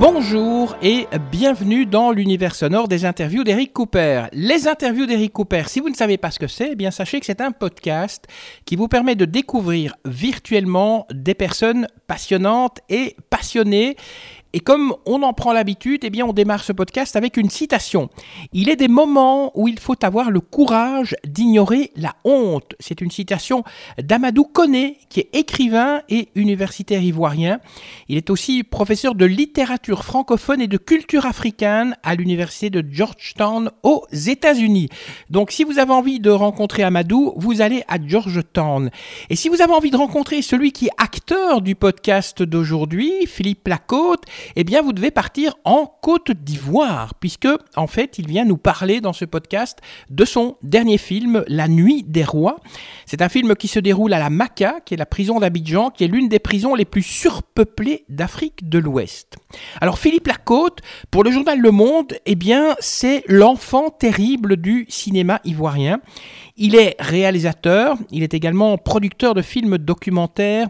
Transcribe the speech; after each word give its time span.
Bonjour 0.00 0.78
et 0.80 1.06
bienvenue 1.30 1.84
dans 1.84 2.10
l'univers 2.10 2.54
sonore 2.54 2.88
des 2.88 3.04
interviews 3.04 3.44
d'Eric 3.44 3.74
Cooper. 3.74 4.28
Les 4.32 4.66
interviews 4.66 5.04
d'Eric 5.04 5.30
Cooper, 5.30 5.64
si 5.66 5.78
vous 5.78 5.90
ne 5.90 5.94
savez 5.94 6.16
pas 6.16 6.30
ce 6.30 6.38
que 6.38 6.46
c'est, 6.46 6.70
eh 6.72 6.74
bien 6.74 6.90
sachez 6.90 7.20
que 7.20 7.26
c'est 7.26 7.42
un 7.42 7.52
podcast 7.52 8.26
qui 8.64 8.76
vous 8.76 8.88
permet 8.88 9.14
de 9.14 9.26
découvrir 9.26 9.96
virtuellement 10.06 11.06
des 11.12 11.34
personnes 11.34 11.86
passionnantes 12.06 12.78
et 12.88 13.14
passionnées. 13.28 13.96
Et 14.52 14.60
comme 14.60 14.94
on 15.06 15.22
en 15.22 15.32
prend 15.32 15.52
l'habitude, 15.52 16.00
eh 16.04 16.10
bien 16.10 16.26
on 16.26 16.32
démarre 16.32 16.64
ce 16.64 16.72
podcast 16.72 17.14
avec 17.14 17.36
une 17.36 17.50
citation. 17.50 18.10
Il 18.52 18.68
est 18.68 18.76
des 18.76 18.88
moments 18.88 19.52
où 19.54 19.68
il 19.68 19.78
faut 19.78 20.04
avoir 20.04 20.30
le 20.30 20.40
courage 20.40 21.16
d'ignorer 21.24 21.92
la 21.94 22.16
honte. 22.24 22.74
C'est 22.80 23.00
une 23.00 23.10
citation 23.10 23.62
d'Amadou 24.02 24.44
Koné, 24.44 24.98
qui 25.08 25.20
est 25.20 25.30
écrivain 25.34 26.02
et 26.08 26.28
universitaire 26.34 27.02
ivoirien. 27.02 27.60
Il 28.08 28.16
est 28.16 28.30
aussi 28.30 28.64
professeur 28.64 29.14
de 29.14 29.24
littérature 29.24 30.04
francophone 30.04 30.60
et 30.60 30.66
de 30.66 30.78
culture 30.78 31.26
africaine 31.26 31.96
à 32.02 32.16
l'université 32.16 32.70
de 32.70 32.84
Georgetown 32.90 33.70
aux 33.82 34.04
États-Unis. 34.12 34.88
Donc 35.30 35.52
si 35.52 35.62
vous 35.62 35.78
avez 35.78 35.92
envie 35.92 36.18
de 36.18 36.30
rencontrer 36.30 36.82
Amadou, 36.82 37.34
vous 37.36 37.60
allez 37.60 37.84
à 37.86 37.98
Georgetown. 38.04 38.90
Et 39.28 39.36
si 39.36 39.48
vous 39.48 39.62
avez 39.62 39.72
envie 39.72 39.90
de 39.90 39.96
rencontrer 39.96 40.42
celui 40.42 40.72
qui 40.72 40.86
est 40.86 40.90
acteur 40.98 41.62
du 41.62 41.76
podcast 41.76 42.42
d'aujourd'hui, 42.42 43.26
Philippe 43.26 43.68
Lacôte, 43.68 44.24
eh 44.56 44.64
bien 44.64 44.82
vous 44.82 44.92
devez 44.92 45.10
partir 45.10 45.56
en 45.64 45.86
Côte 45.86 46.32
d'Ivoire, 46.32 47.14
puisque 47.14 47.48
en 47.76 47.86
fait 47.86 48.18
il 48.18 48.26
vient 48.26 48.44
nous 48.44 48.56
parler 48.56 49.00
dans 49.00 49.12
ce 49.12 49.24
podcast 49.24 49.78
de 50.10 50.24
son 50.24 50.56
dernier 50.62 50.98
film, 50.98 51.44
La 51.48 51.68
Nuit 51.68 52.02
des 52.02 52.24
Rois. 52.24 52.56
C'est 53.06 53.22
un 53.22 53.28
film 53.28 53.54
qui 53.56 53.68
se 53.68 53.78
déroule 53.78 54.12
à 54.12 54.18
la 54.18 54.30
Maca, 54.30 54.80
qui 54.84 54.94
est 54.94 54.96
la 54.96 55.06
prison 55.06 55.40
d'Abidjan, 55.40 55.90
qui 55.90 56.04
est 56.04 56.08
l'une 56.08 56.28
des 56.28 56.38
prisons 56.38 56.74
les 56.74 56.84
plus 56.84 57.02
surpeuplées 57.02 58.04
d'Afrique 58.08 58.68
de 58.68 58.78
l'Ouest. 58.78 59.36
Alors 59.80 59.98
Philippe 59.98 60.26
Lacôte, 60.26 60.80
pour 61.10 61.24
le 61.24 61.30
journal 61.30 61.58
Le 61.58 61.70
Monde, 61.70 62.14
eh 62.26 62.34
bien 62.34 62.76
c'est 62.80 63.24
l'enfant 63.26 63.90
terrible 63.90 64.56
du 64.56 64.86
cinéma 64.88 65.40
ivoirien. 65.44 66.00
Il 66.56 66.76
est 66.76 66.96
réalisateur, 66.98 67.96
il 68.10 68.22
est 68.22 68.34
également 68.34 68.76
producteur 68.78 69.34
de 69.34 69.42
films 69.42 69.78
documentaires 69.78 70.68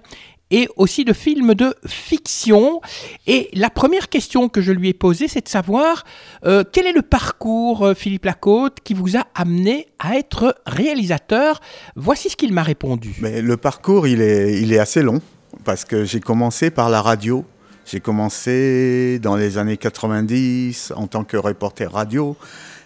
et 0.50 0.68
aussi 0.76 1.04
de 1.04 1.12
films 1.12 1.54
de 1.54 1.74
fiction. 1.86 2.80
Et 3.26 3.48
la 3.52 3.70
première 3.70 4.08
question 4.08 4.48
que 4.48 4.60
je 4.60 4.72
lui 4.72 4.88
ai 4.88 4.94
posée, 4.94 5.28
c'est 5.28 5.44
de 5.44 5.48
savoir 5.48 6.04
euh, 6.44 6.64
quel 6.70 6.86
est 6.86 6.92
le 6.92 7.02
parcours, 7.02 7.86
euh, 7.86 7.94
Philippe 7.94 8.24
Lacôte, 8.24 8.78
qui 8.82 8.94
vous 8.94 9.16
a 9.16 9.24
amené 9.34 9.86
à 9.98 10.16
être 10.16 10.56
réalisateur? 10.66 11.60
Voici 11.96 12.30
ce 12.30 12.36
qu'il 12.36 12.52
m'a 12.52 12.62
répondu. 12.62 13.16
Le 13.20 13.56
parcours, 13.56 14.06
il 14.06 14.22
est 14.22 14.78
assez 14.78 15.02
long, 15.02 15.20
parce 15.64 15.84
que 15.84 16.04
j'ai 16.04 16.20
commencé 16.20 16.70
par 16.70 16.90
la 16.90 17.02
radio. 17.02 17.44
J'ai 17.86 18.00
commencé 18.00 19.18
dans 19.20 19.34
les 19.34 19.58
années 19.58 19.76
90 19.76 20.92
en 20.94 21.08
tant 21.08 21.24
que 21.24 21.36
reporter 21.36 21.90
radio. 21.90 22.36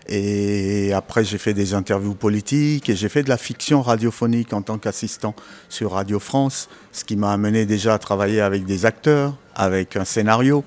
Et 0.09 0.93
après, 0.93 1.25
j'ai 1.25 1.39
fait 1.39 1.55
des 1.55 1.73
interviews 1.73 2.15
politiques 2.15 2.91
et 2.91 2.97
j'ai 2.97 3.09
fait 3.09 3.23
de 3.23 3.29
la 3.29 3.39
fiction 3.39 3.81
radiophonique 3.81 4.53
en 4.53 4.61
tant 4.61 4.77
qu'assistant 4.77 5.35
sur 5.69 5.93
Radio 5.93 6.21
France, 6.21 6.69
ce 6.93 7.05
qui 7.05 7.17
m'a 7.17 7.33
amené 7.33 7.65
déjà 7.65 7.95
à 7.95 7.99
travailler 7.99 8.41
avec 8.41 8.67
des 8.67 8.85
acteurs, 8.85 9.35
avec 9.55 9.97
un 9.97 10.05
scénario. 10.05 10.63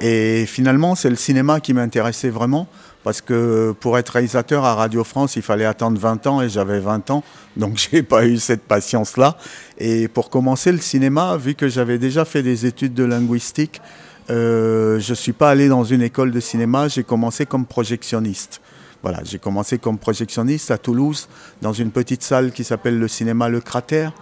Et 0.00 0.46
finalement, 0.46 0.94
c'est 0.94 1.10
le 1.10 1.16
cinéma 1.16 1.60
qui 1.60 1.72
m'intéressait 1.72 2.28
vraiment, 2.28 2.68
parce 3.02 3.20
que 3.20 3.74
pour 3.80 3.98
être 3.98 4.10
réalisateur 4.10 4.64
à 4.64 4.74
Radio 4.74 5.02
France, 5.02 5.36
il 5.36 5.42
fallait 5.42 5.64
attendre 5.64 5.98
20 5.98 6.26
ans 6.26 6.42
et 6.42 6.48
j'avais 6.48 6.78
20 6.78 7.10
ans, 7.10 7.24
donc 7.56 7.76
j'ai 7.90 8.02
pas 8.02 8.26
eu 8.26 8.38
cette 8.38 8.62
patience-là. 8.62 9.36
Et 9.78 10.06
pour 10.06 10.30
commencer 10.30 10.70
le 10.70 10.78
cinéma, 10.78 11.36
vu 11.36 11.54
que 11.54 11.66
j'avais 11.66 11.98
déjà 11.98 12.24
fait 12.24 12.42
des 12.42 12.66
études 12.66 12.94
de 12.94 13.04
linguistique, 13.04 13.80
euh, 14.28 15.00
je 15.00 15.14
suis 15.14 15.32
pas 15.32 15.50
allé 15.50 15.68
dans 15.68 15.84
une 15.84 16.02
école 16.02 16.30
de 16.30 16.40
cinéma, 16.40 16.88
j'ai 16.88 17.04
commencé 17.04 17.46
comme 17.46 17.64
projectionniste. 17.64 18.60
Voilà, 19.08 19.22
j'ai 19.22 19.38
commencé 19.38 19.78
comme 19.78 19.98
projectionniste 19.98 20.72
à 20.72 20.78
Toulouse, 20.78 21.28
dans 21.62 21.72
une 21.72 21.92
petite 21.92 22.24
salle 22.24 22.50
qui 22.50 22.64
s'appelle 22.64 22.98
le 22.98 23.06
cinéma 23.06 23.48
Le 23.48 23.60
Cratère. 23.60 24.12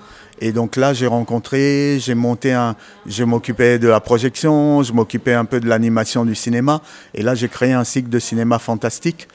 Et 0.43 0.53
donc 0.53 0.77
là, 0.77 0.93
j'ai 0.93 1.07
rencontré, 1.07 1.97
j'ai 2.01 2.15
monté 2.15 2.53
un, 2.53 2.77
je 3.07 3.25
m'occupais 3.25 3.79
de 3.79 3.89
la 3.89 4.01
projection, 4.01 4.83
je 4.83 4.93
m'occupais 4.93 5.33
un 5.33 5.47
peu 5.47 5.59
de 5.59 5.67
l'animation 5.67 6.27
du 6.27 6.35
cinéma. 6.35 6.83
Et 7.15 7.23
là, 7.23 7.35
j'ai 7.35 7.49
créé 7.49 7.73
un 7.73 7.85
cycle 7.85 8.11
de 8.11 8.19
cinéma 8.19 8.59
fantastique. 8.59 9.27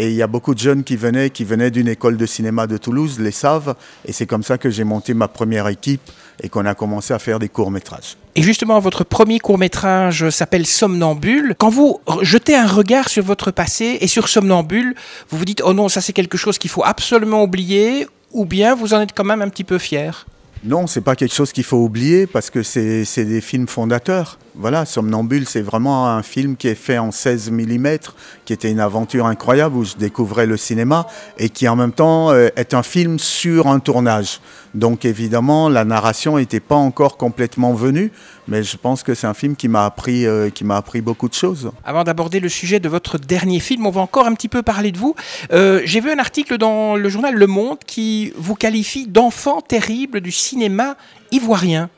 Et 0.00 0.10
il 0.10 0.14
y 0.14 0.22
a 0.22 0.28
beaucoup 0.28 0.54
de 0.54 0.60
jeunes 0.60 0.84
qui 0.84 0.94
venaient, 0.94 1.30
qui 1.30 1.42
venaient 1.42 1.72
d'une 1.72 1.88
école 1.88 2.16
de 2.16 2.24
cinéma 2.24 2.68
de 2.68 2.76
Toulouse, 2.76 3.18
les 3.18 3.32
savent. 3.32 3.74
Et 4.04 4.12
c'est 4.12 4.26
comme 4.26 4.44
ça 4.44 4.56
que 4.56 4.70
j'ai 4.70 4.84
monté 4.84 5.12
ma 5.12 5.26
première 5.26 5.66
équipe 5.66 6.00
et 6.40 6.48
qu'on 6.48 6.64
a 6.66 6.74
commencé 6.74 7.12
à 7.12 7.18
faire 7.18 7.40
des 7.40 7.48
courts-métrages. 7.48 8.16
Et 8.36 8.42
justement, 8.42 8.78
votre 8.78 9.02
premier 9.02 9.40
court-métrage 9.40 10.30
s'appelle 10.30 10.66
Somnambule. 10.66 11.56
Quand 11.58 11.70
vous 11.70 12.00
jetez 12.22 12.54
un 12.54 12.68
regard 12.68 13.08
sur 13.08 13.24
votre 13.24 13.50
passé 13.50 13.98
et 14.00 14.06
sur 14.06 14.28
Somnambule, 14.28 14.94
vous 15.30 15.38
vous 15.38 15.44
dites, 15.44 15.62
oh 15.64 15.74
non, 15.74 15.88
ça 15.88 16.00
c'est 16.00 16.12
quelque 16.12 16.38
chose 16.38 16.58
qu'il 16.58 16.70
faut 16.70 16.84
absolument 16.84 17.42
oublier, 17.42 18.06
ou 18.30 18.44
bien 18.44 18.76
vous 18.76 18.94
en 18.94 19.00
êtes 19.00 19.12
quand 19.16 19.24
même 19.24 19.42
un 19.42 19.48
petit 19.48 19.64
peu 19.64 19.78
fier? 19.78 20.26
Non, 20.62 20.86
c'est 20.86 21.00
pas 21.00 21.16
quelque 21.16 21.34
chose 21.34 21.52
qu'il 21.52 21.64
faut 21.64 21.78
oublier 21.78 22.26
parce 22.26 22.50
que 22.50 22.62
c'est 22.62 23.04
c'est 23.04 23.24
des 23.24 23.40
films 23.40 23.68
fondateurs. 23.68 24.38
Voilà, 24.60 24.84
Somnambule, 24.86 25.46
c'est 25.46 25.60
vraiment 25.62 26.08
un 26.08 26.24
film 26.24 26.56
qui 26.56 26.66
est 26.66 26.74
fait 26.74 26.98
en 26.98 27.12
16 27.12 27.52
mm, 27.52 27.98
qui 28.44 28.52
était 28.52 28.68
une 28.68 28.80
aventure 28.80 29.26
incroyable 29.26 29.76
où 29.76 29.84
je 29.84 29.94
découvrais 29.94 30.46
le 30.46 30.56
cinéma 30.56 31.06
et 31.38 31.48
qui 31.48 31.68
en 31.68 31.76
même 31.76 31.92
temps 31.92 32.32
euh, 32.32 32.48
est 32.56 32.74
un 32.74 32.82
film 32.82 33.20
sur 33.20 33.68
un 33.68 33.78
tournage. 33.78 34.40
Donc 34.74 35.04
évidemment, 35.04 35.68
la 35.68 35.84
narration 35.84 36.38
n'était 36.38 36.58
pas 36.58 36.74
encore 36.74 37.16
complètement 37.16 37.72
venue, 37.72 38.10
mais 38.48 38.64
je 38.64 38.76
pense 38.76 39.04
que 39.04 39.14
c'est 39.14 39.28
un 39.28 39.34
film 39.34 39.54
qui 39.54 39.68
m'a 39.68 39.84
appris, 39.84 40.26
euh, 40.26 40.50
appris 40.70 41.02
beaucoup 41.02 41.28
de 41.28 41.34
choses. 41.34 41.70
Avant 41.84 42.02
d'aborder 42.02 42.40
le 42.40 42.48
sujet 42.48 42.80
de 42.80 42.88
votre 42.88 43.16
dernier 43.16 43.60
film, 43.60 43.86
on 43.86 43.90
va 43.90 44.00
encore 44.00 44.26
un 44.26 44.34
petit 44.34 44.48
peu 44.48 44.62
parler 44.62 44.90
de 44.90 44.98
vous. 44.98 45.14
Euh, 45.52 45.82
J'ai 45.84 46.00
vu 46.00 46.10
un 46.10 46.18
article 46.18 46.58
dans 46.58 46.96
le 46.96 47.08
journal 47.08 47.36
Le 47.36 47.46
Monde 47.46 47.78
qui 47.86 48.32
vous 48.36 48.56
qualifie 48.56 49.06
d'enfant 49.06 49.60
terrible 49.60 50.20
du 50.20 50.32
cinéma 50.32 50.96
ivoirien. 51.30 51.90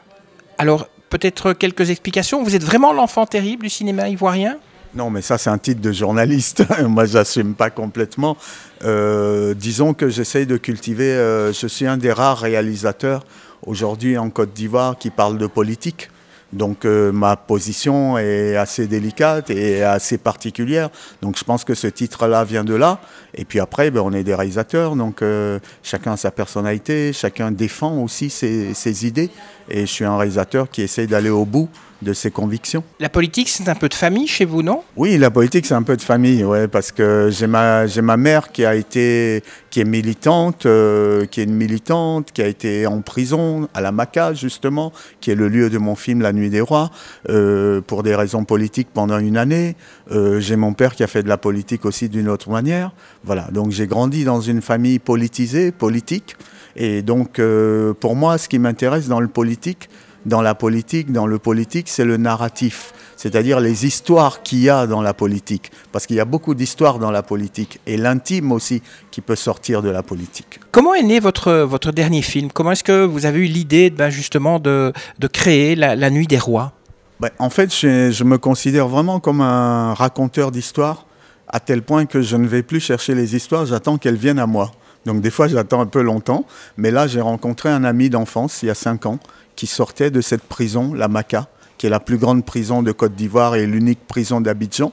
Alors, 0.58 0.86
peut-être 1.10 1.52
quelques 1.52 1.90
explications. 1.90 2.42
Vous 2.42 2.56
êtes 2.56 2.64
vraiment 2.64 2.92
l'enfant 2.92 3.26
terrible 3.26 3.64
du 3.64 3.68
cinéma 3.68 4.08
ivoirien? 4.08 4.56
Non, 4.94 5.10
mais 5.10 5.22
ça, 5.22 5.38
c'est 5.38 5.50
un 5.50 5.58
titre 5.58 5.80
de 5.80 5.92
journaliste. 5.92 6.64
Moi, 6.88 7.04
j'assume 7.04 7.54
pas 7.54 7.70
complètement. 7.70 8.36
Euh, 8.84 9.54
disons 9.54 9.94
que 9.94 10.08
j'essaye 10.08 10.46
de 10.46 10.56
cultiver. 10.56 11.12
euh, 11.12 11.52
je 11.52 11.66
suis 11.66 11.86
un 11.86 11.96
des 11.96 12.12
rares 12.12 12.38
réalisateurs 12.38 13.24
aujourd'hui 13.66 14.18
en 14.18 14.30
Côte 14.30 14.52
d'Ivoire 14.52 14.96
qui 14.98 15.10
parle 15.10 15.38
de 15.38 15.46
politique. 15.46 16.10
Donc, 16.52 16.84
euh, 16.84 17.12
ma 17.12 17.36
position 17.36 18.18
est 18.18 18.56
assez 18.56 18.86
délicate 18.86 19.50
et 19.50 19.84
assez 19.84 20.18
particulière. 20.18 20.90
Donc, 21.22 21.38
je 21.38 21.44
pense 21.44 21.64
que 21.64 21.74
ce 21.74 21.86
titre-là 21.86 22.44
vient 22.44 22.64
de 22.64 22.74
là. 22.74 23.00
Et 23.34 23.44
puis 23.44 23.60
après, 23.60 23.90
ben, 23.90 24.00
on 24.00 24.12
est 24.12 24.24
des 24.24 24.34
réalisateurs. 24.34 24.96
Donc, 24.96 25.22
euh, 25.22 25.60
chacun 25.82 26.12
a 26.12 26.16
sa 26.16 26.30
personnalité, 26.30 27.12
chacun 27.12 27.50
défend 27.50 27.98
aussi 27.98 28.30
ses, 28.30 28.74
ses 28.74 29.06
idées. 29.06 29.30
Et 29.68 29.82
je 29.82 29.92
suis 29.92 30.04
un 30.04 30.16
réalisateur 30.16 30.68
qui 30.68 30.82
essaye 30.82 31.06
d'aller 31.06 31.30
au 31.30 31.44
bout 31.44 31.68
de 32.02 32.12
ses 32.12 32.30
convictions. 32.30 32.82
La 32.98 33.08
politique, 33.08 33.48
c'est 33.48 33.68
un 33.68 33.74
peu 33.74 33.88
de 33.88 33.94
famille 33.94 34.26
chez 34.26 34.44
vous, 34.44 34.62
non? 34.62 34.82
Oui, 34.96 35.18
la 35.18 35.30
politique, 35.30 35.66
c'est 35.66 35.74
un 35.74 35.82
peu 35.82 35.96
de 35.96 36.02
famille, 36.02 36.44
ouais, 36.44 36.68
parce 36.68 36.92
que 36.92 37.28
j'ai 37.30 37.46
ma, 37.46 37.86
j'ai 37.86 38.02
ma 38.02 38.16
mère 38.16 38.52
qui 38.52 38.64
a 38.64 38.74
été, 38.74 39.42
qui 39.70 39.80
est 39.80 39.84
militante, 39.84 40.66
euh, 40.66 41.26
qui 41.26 41.40
est 41.40 41.44
une 41.44 41.54
militante, 41.54 42.32
qui 42.32 42.42
a 42.42 42.46
été 42.46 42.86
en 42.86 43.00
prison 43.00 43.68
à 43.74 43.80
la 43.80 43.92
Maca, 43.92 44.34
justement, 44.34 44.92
qui 45.20 45.30
est 45.30 45.34
le 45.34 45.48
lieu 45.48 45.70
de 45.70 45.78
mon 45.78 45.94
film 45.94 46.20
La 46.22 46.32
Nuit 46.32 46.50
des 46.50 46.60
Rois, 46.60 46.90
euh, 47.28 47.80
pour 47.80 48.02
des 48.02 48.14
raisons 48.14 48.44
politiques 48.44 48.88
pendant 48.92 49.18
une 49.18 49.36
année. 49.36 49.76
Euh, 50.10 50.40
j'ai 50.40 50.56
mon 50.56 50.72
père 50.72 50.94
qui 50.94 51.02
a 51.02 51.06
fait 51.06 51.22
de 51.22 51.28
la 51.28 51.38
politique 51.38 51.84
aussi 51.84 52.08
d'une 52.08 52.28
autre 52.28 52.50
manière. 52.50 52.92
Voilà, 53.24 53.48
donc 53.52 53.70
j'ai 53.70 53.86
grandi 53.86 54.24
dans 54.24 54.40
une 54.40 54.62
famille 54.62 54.98
politisée, 54.98 55.72
politique. 55.72 56.36
Et 56.76 57.02
donc, 57.02 57.38
euh, 57.38 57.92
pour 57.94 58.16
moi, 58.16 58.38
ce 58.38 58.48
qui 58.48 58.58
m'intéresse 58.58 59.08
dans 59.08 59.20
le 59.20 59.28
politique, 59.28 59.88
dans 60.26 60.42
la 60.42 60.54
politique, 60.54 61.12
dans 61.12 61.26
le 61.26 61.38
politique, 61.38 61.88
c'est 61.88 62.04
le 62.04 62.16
narratif, 62.16 62.92
c'est-à-dire 63.16 63.60
les 63.60 63.86
histoires 63.86 64.42
qu'il 64.42 64.60
y 64.60 64.68
a 64.68 64.86
dans 64.86 65.02
la 65.02 65.14
politique, 65.14 65.70
parce 65.92 66.06
qu'il 66.06 66.16
y 66.16 66.20
a 66.20 66.24
beaucoup 66.24 66.54
d'histoires 66.54 66.98
dans 66.98 67.10
la 67.10 67.22
politique, 67.22 67.80
et 67.86 67.96
l'intime 67.96 68.52
aussi 68.52 68.82
qui 69.10 69.20
peut 69.20 69.36
sortir 69.36 69.82
de 69.82 69.88
la 69.88 70.02
politique. 70.02 70.60
Comment 70.72 70.94
est 70.94 71.02
né 71.02 71.20
votre, 71.20 71.52
votre 71.52 71.92
dernier 71.92 72.22
film? 72.22 72.50
Comment 72.52 72.72
est-ce 72.72 72.84
que 72.84 73.04
vous 73.04 73.24
avez 73.26 73.40
eu 73.40 73.44
l'idée 73.44 73.90
ben, 73.90 74.10
justement 74.10 74.58
de, 74.58 74.92
de 75.18 75.26
créer 75.26 75.74
la, 75.74 75.96
la 75.96 76.10
Nuit 76.10 76.26
des 76.26 76.38
Rois? 76.38 76.72
Ben, 77.18 77.30
en 77.38 77.50
fait, 77.50 77.74
je, 77.74 78.10
je 78.10 78.24
me 78.24 78.38
considère 78.38 78.88
vraiment 78.88 79.20
comme 79.20 79.40
un 79.40 79.94
raconteur 79.94 80.50
d'histoires, 80.50 81.06
à 81.48 81.60
tel 81.60 81.82
point 81.82 82.06
que 82.06 82.22
je 82.22 82.36
ne 82.36 82.46
vais 82.46 82.62
plus 82.62 82.80
chercher 82.80 83.14
les 83.14 83.34
histoires, 83.34 83.66
j'attends 83.66 83.98
qu'elles 83.98 84.16
viennent 84.16 84.38
à 84.38 84.46
moi. 84.46 84.70
Donc 85.06 85.20
des 85.20 85.30
fois, 85.30 85.48
j'attends 85.48 85.80
un 85.80 85.86
peu 85.86 86.02
longtemps, 86.02 86.44
mais 86.76 86.90
là, 86.90 87.06
j'ai 87.06 87.20
rencontré 87.22 87.70
un 87.70 87.84
ami 87.84 88.10
d'enfance 88.10 88.62
il 88.62 88.66
y 88.66 88.70
a 88.70 88.74
cinq 88.74 89.06
ans 89.06 89.18
qui 89.56 89.66
sortait 89.66 90.10
de 90.10 90.20
cette 90.20 90.42
prison, 90.42 90.94
la 90.94 91.08
Maca, 91.08 91.48
qui 91.78 91.86
est 91.86 91.90
la 91.90 92.00
plus 92.00 92.18
grande 92.18 92.44
prison 92.44 92.82
de 92.82 92.92
Côte 92.92 93.14
d'Ivoire 93.14 93.56
et 93.56 93.66
l'unique 93.66 94.06
prison 94.06 94.40
d'Abidjan. 94.40 94.92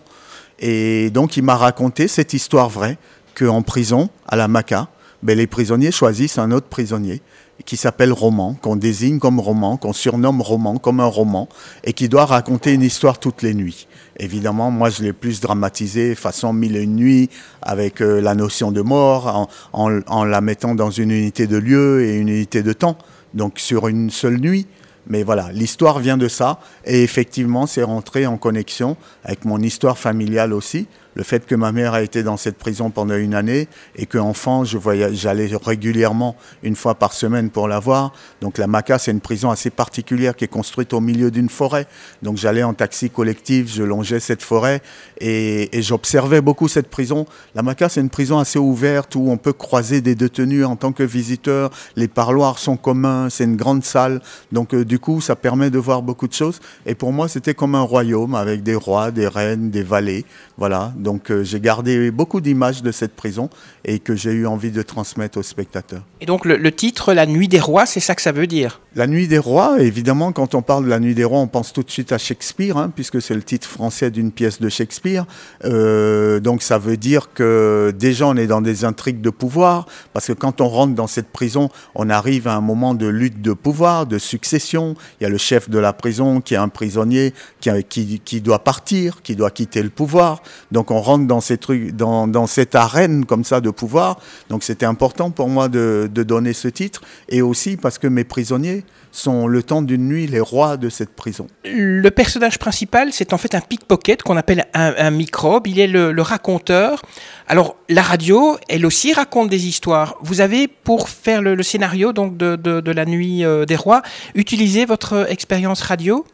Et 0.59 1.09
donc 1.09 1.37
il 1.37 1.43
m'a 1.43 1.55
raconté 1.55 2.07
cette 2.07 2.33
histoire 2.33 2.69
vraie 2.69 2.97
qu'en 3.35 3.61
prison, 3.61 4.09
à 4.27 4.35
la 4.35 4.47
Maca, 4.47 4.87
ben, 5.23 5.37
les 5.37 5.47
prisonniers 5.47 5.91
choisissent 5.91 6.37
un 6.37 6.51
autre 6.51 6.67
prisonnier 6.67 7.21
qui 7.65 7.77
s'appelle 7.77 8.13
roman, 8.13 8.55
qu'on 8.61 8.75
désigne 8.75 9.19
comme 9.19 9.39
roman, 9.39 9.77
qu'on 9.77 9.93
surnomme 9.93 10.41
roman, 10.41 10.77
comme 10.77 10.99
un 10.99 11.05
roman, 11.05 11.49
et 11.83 11.93
qui 11.93 12.07
doit 12.07 12.25
raconter 12.25 12.73
une 12.73 12.83
histoire 12.83 13.19
toutes 13.19 13.41
les 13.41 13.53
nuits. 13.53 13.87
Évidemment, 14.19 14.71
moi, 14.71 14.89
je 14.89 15.03
l'ai 15.03 15.13
plus 15.13 15.41
dramatisé 15.41 16.15
façon 16.15 16.53
mille 16.53 16.75
et 16.75 16.83
une 16.83 16.95
nuits, 16.95 17.29
avec 17.61 18.01
euh, 18.01 18.21
la 18.21 18.35
notion 18.35 18.71
de 18.71 18.81
mort, 18.81 19.49
en, 19.73 20.23
la 20.23 20.41
mettant 20.41 20.75
dans 20.75 20.91
une 20.91 21.11
unité 21.11 21.47
de 21.47 21.57
lieu 21.57 22.03
et 22.03 22.17
une 22.17 22.29
unité 22.29 22.63
de 22.63 22.73
temps, 22.73 22.97
donc 23.33 23.59
sur 23.59 23.87
une 23.87 24.09
seule 24.09 24.37
nuit. 24.37 24.67
Mais 25.09 25.23
voilà, 25.23 25.51
l'histoire 25.53 25.99
vient 25.99 26.17
de 26.17 26.27
ça, 26.27 26.59
et 26.85 27.01
effectivement, 27.01 27.65
c'est 27.65 27.83
rentré 27.83 28.25
en 28.25 28.37
connexion 28.37 28.97
avec 29.23 29.45
mon 29.45 29.59
histoire 29.59 29.97
familiale 29.97 30.51
aussi, 30.51 30.87
le 31.17 31.23
fait 31.23 31.47
que 31.47 31.55
ma 31.55 31.71
mère 31.71 31.95
a 31.95 32.03
été 32.03 32.21
dans 32.21 32.37
cette 32.37 32.59
prison 32.59 32.91
pendant 32.91 33.15
une 33.15 33.33
année 33.33 33.67
et 33.95 34.05
qu'enfant, 34.05 34.63
j'allais 34.63 35.49
régulièrement 35.55 36.35
une 36.61 36.75
fois 36.75 36.93
par 36.93 37.13
semaine 37.13 37.49
pour 37.49 37.67
la 37.67 37.79
voir. 37.79 38.13
Donc 38.41 38.59
la 38.59 38.67
Maca, 38.67 38.99
c'est 38.99 39.09
une 39.09 39.19
prison 39.19 39.49
assez 39.49 39.71
particulière 39.71 40.35
qui 40.35 40.45
est 40.45 40.47
construite 40.47 40.93
au 40.93 40.99
milieu 40.99 41.31
d'une 41.31 41.49
forêt. 41.49 41.87
Donc 42.21 42.37
j'allais 42.37 42.61
en 42.61 42.75
taxi 42.75 43.09
collectif, 43.09 43.73
je 43.73 43.81
longeais 43.81 44.19
cette 44.19 44.43
forêt 44.43 44.83
et, 45.19 45.69
j'observais 45.81 46.39
beaucoup 46.39 46.67
cette 46.67 46.87
prison. 46.87 47.25
La 47.55 47.63
Maca, 47.63 47.89
c'est 47.89 48.01
une 48.01 48.11
prison 48.11 48.37
assez 48.37 48.59
ouverte 48.59 49.15
où 49.15 49.31
on 49.31 49.37
peut 49.37 49.53
croiser 49.53 50.01
des 50.01 50.13
détenus 50.13 50.65
en 50.65 50.75
tant 50.75 50.91
que 50.91 51.01
visiteur. 51.01 51.71
Les 51.95 52.07
parloirs 52.07 52.59
sont 52.59 52.77
communs, 52.77 53.31
c'est 53.31 53.45
une 53.45 53.55
grande 53.55 53.83
salle. 53.83 54.21
Donc 54.51 54.75
euh, 54.75 54.85
du 54.85 54.99
coup, 54.99 55.19
ça 55.19 55.35
permet 55.35 55.71
de 55.71 55.79
voir 55.79 56.03
beaucoup 56.03 56.27
de 56.27 56.33
choses. 56.33 56.59
Et 56.85 56.93
pour 56.93 57.11
moi, 57.11 57.27
c'était 57.27 57.55
comme 57.55 57.73
un 57.73 57.81
royaume 57.81 58.35
avec 58.35 58.61
des 58.61 58.75
rois, 58.75 59.09
des 59.09 59.27
reines, 59.27 59.71
des 59.71 59.81
vallées. 59.83 60.23
Voilà. 60.59 60.93
Euh, 61.29 61.43
j'ai 61.43 61.59
gardé 61.59 62.11
beaucoup 62.11 62.41
d'images 62.41 62.83
de 62.83 62.91
cette 62.91 63.15
prison 63.15 63.49
et 63.85 63.99
que 63.99 64.15
j'ai 64.15 64.31
eu 64.31 64.45
envie 64.45 64.71
de 64.71 64.81
transmettre 64.81 65.37
aux 65.37 65.43
spectateurs. 65.43 66.03
Et 66.21 66.25
donc 66.25 66.45
le, 66.45 66.71
titre 66.71 67.13
La 67.13 67.25
Nuit 67.25 67.47
des 67.47 67.59
Rois, 67.59 67.85
c'est 67.85 67.99
ça 67.99 68.15
que 68.15 68.21
ça 68.21 68.31
veut 68.31 68.47
dire? 68.47 68.81
La 68.95 69.07
Nuit 69.07 69.27
des 69.27 69.37
Rois, 69.37 69.79
évidemment, 69.79 70.31
quand 70.31 70.55
on 70.55 70.61
parle 70.61 70.85
de 70.85 70.89
La 70.89 70.99
Nuit 70.99 71.15
des 71.15 71.23
Rois, 71.23 71.39
on 71.39 71.47
pense 71.47 71.73
tout 71.73 71.83
de 71.83 71.91
suite 71.91 72.11
à 72.11 72.17
Shakespeare, 72.17 72.77
hein, 72.77 72.91
puisque 72.93 73.21
c'est 73.21 73.35
le 73.35 73.43
titre 73.43 73.67
français 73.67 74.09
d'une 74.09 74.31
pièce 74.31 74.59
de 74.59 74.69
Shakespeare. 74.69 75.25
Euh, 75.65 76.39
donc 76.39 76.61
ça 76.61 76.77
veut 76.77 76.97
dire 76.97 77.33
que 77.33 77.93
déjà 77.97 78.27
on 78.27 78.35
est 78.35 78.47
dans 78.47 78.61
des 78.61 78.85
intrigues 78.85 79.21
de 79.21 79.29
pouvoir, 79.29 79.85
parce 80.13 80.27
que 80.27 80.33
quand 80.33 80.61
on 80.61 80.67
rentre 80.67 80.95
dans 80.95 81.07
cette 81.07 81.29
prison, 81.29 81.69
on 81.95 82.09
arrive 82.09 82.47
à 82.47 82.55
un 82.55 82.61
moment 82.61 82.93
de 82.93 83.07
lutte 83.07 83.41
de 83.41 83.53
pouvoir, 83.53 84.05
de 84.05 84.17
succession. 84.17 84.95
Il 85.19 85.23
y 85.23 85.25
a 85.27 85.29
le 85.29 85.37
chef 85.37 85.69
de 85.69 85.79
la 85.79 85.93
prison 85.93 86.41
qui 86.41 86.55
est 86.55 86.57
un 86.57 86.69
prisonnier 86.69 87.33
qui, 87.59 87.69
qui, 87.83 88.19
qui 88.19 88.41
doit 88.41 88.63
partir, 88.63 89.21
qui 89.21 89.35
doit 89.35 89.51
quitter 89.51 89.83
le 89.83 89.89
pouvoir. 89.89 90.41
Donc 90.71 90.91
on 90.91 90.96
on 90.97 91.01
rentre 91.01 91.27
dans, 91.27 91.41
ces 91.41 91.57
trucs, 91.57 91.95
dans, 91.95 92.47
cette 92.47 92.73
arène 92.73 93.25
comme 93.25 93.43
ça 93.43 93.61
de 93.61 93.69
pouvoir. 93.69 94.19
Donc 94.49 94.63
c'était 94.63 94.85
important 94.85 95.29
pour 95.29 95.47
moi 95.47 95.69
de, 95.69 96.09
donner 96.11 96.53
ce 96.53 96.67
titre. 96.67 97.01
Et 97.29 97.41
aussi 97.41 97.77
parce 97.77 97.99
que 97.99 98.07
mes 98.07 98.23
prisonniers 98.23 98.83
sont 99.11 99.47
le 99.47 99.61
temps 99.61 99.81
d'une 99.83 100.07
nuit 100.07 100.25
les 100.27 100.39
rois 100.39 100.75
de 100.77 100.89
cette 100.89 101.15
prison. 101.15 101.47
Le 101.65 102.09
personnage 102.09 102.57
principal, 102.57 103.13
c'est 103.13 103.33
en 103.33 103.37
fait 103.37 103.53
un 103.53 103.61
pickpocket 103.61 104.23
qu'on 104.23 104.37
appelle 104.37 104.65
un, 104.73 105.11
microbe. 105.11 105.67
Il 105.67 105.79
est 105.79 105.87
le, 105.87 106.21
raconteur. 106.21 107.01
Alors 107.47 107.75
la 107.89 108.01
radio, 108.01 108.57
elle 108.67 108.85
aussi 108.85 109.13
raconte 109.13 109.49
des 109.49 109.67
histoires. 109.67 110.15
Vous 110.21 110.41
avez, 110.41 110.67
pour 110.67 111.09
faire 111.09 111.41
le, 111.41 111.61
scénario 111.61 112.11
donc 112.11 112.37
de, 112.37 112.91
la 112.91 113.05
nuit 113.05 113.45
euh, 113.45 113.65
des 113.65 113.75
rois, 113.75 114.01
utilisé 114.33 114.85
votre 114.85 115.27
expérience 115.29 115.81
radio? 115.81 116.25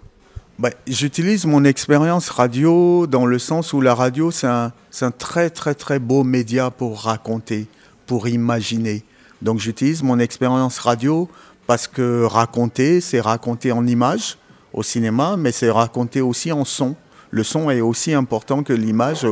Bah, 0.60 0.70
j'utilise 0.88 1.46
mon 1.46 1.64
expérience 1.64 2.30
radio 2.30 3.08
dans 3.08 3.26
le 3.26 3.40
sens 3.40 3.74
où 3.74 3.82
la 3.82 3.96
radio, 3.96 4.30
c'est 4.30 4.48
un, 4.48 4.72
très 5.18 5.50
très 5.50 5.74
très 5.74 5.98
beau 5.98 6.24
média 6.24 6.70
pour 6.70 7.02
raconter, 7.02 7.68
pour 8.06 8.28
imaginer. 8.28 9.04
Donc 9.42 9.60
j'utilise 9.60 10.04
mon 10.04 10.20
expérience 10.20 10.78
radio 10.78 11.28
parce 11.66 11.88
que 11.88 12.24
raconter, 12.26 13.02
c'est 13.02 13.20
raconter 13.20 13.72
en 13.72 13.88
images 13.88 14.38
au 14.74 14.84
cinéma, 14.84 15.38
mais 15.38 15.52
c'est 15.52 15.72
raconter 15.72 16.22
aussi 16.22 16.52
en 16.52 16.66
son. 16.66 16.96
Le 17.32 17.44
son 17.44 17.72
est 17.72 17.82
aussi 17.82 18.14
important 18.14 18.62
que 18.62 18.74
l'image 18.74 19.26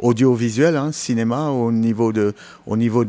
audiovisuelle, 0.00 0.76
hein, 0.76 0.90
cinéma, 0.90 1.50
au 1.50 1.70
niveau 1.70 2.10
de 2.10 2.34